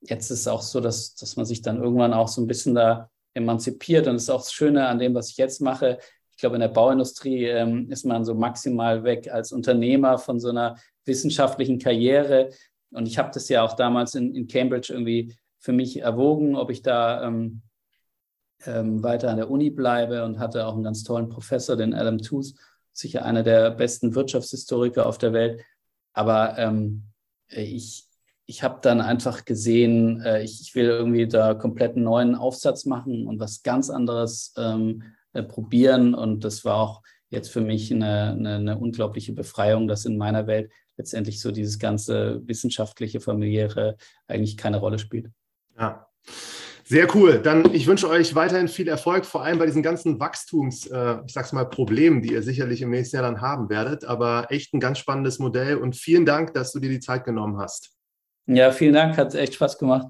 [0.01, 2.75] jetzt ist es auch so, dass, dass man sich dann irgendwann auch so ein bisschen
[2.75, 4.07] da emanzipiert.
[4.07, 5.99] Und das ist auch das Schöne an dem, was ich jetzt mache.
[6.31, 10.49] Ich glaube, in der Bauindustrie ähm, ist man so maximal weg als Unternehmer von so
[10.49, 12.49] einer wissenschaftlichen Karriere.
[12.91, 16.69] Und ich habe das ja auch damals in, in Cambridge irgendwie für mich erwogen, ob
[16.69, 17.61] ich da ähm,
[18.65, 22.17] ähm, weiter an der Uni bleibe und hatte auch einen ganz tollen Professor, den Adam
[22.19, 22.53] Tooth,
[22.97, 25.61] sicher einer der besten Wirtschaftshistoriker auf der Welt.
[26.13, 27.03] Aber ähm,
[27.49, 28.07] ich,
[28.45, 32.85] ich habe dann einfach gesehen, äh, ich, ich, will irgendwie da komplett einen neuen Aufsatz
[32.85, 36.15] machen und was ganz anderes ähm, äh, probieren.
[36.15, 40.47] Und das war auch jetzt für mich eine, eine, eine, unglaubliche Befreiung, dass in meiner
[40.47, 45.29] Welt letztendlich so dieses ganze wissenschaftliche, familiäre eigentlich keine Rolle spielt.
[45.77, 46.07] Ja.
[46.89, 47.39] Sehr cool.
[47.39, 51.33] Dann ich wünsche euch weiterhin viel Erfolg, vor allem bei diesen ganzen Wachstums, äh, ich
[51.33, 54.05] sag's mal, Problemen, die ihr sicherlich im nächsten Jahr dann haben werdet.
[54.05, 57.57] Aber echt ein ganz spannendes Modell und vielen Dank, dass du dir die Zeit genommen
[57.57, 57.91] hast.
[58.45, 60.07] Ja, vielen Dank, hat echt Spaß gemacht.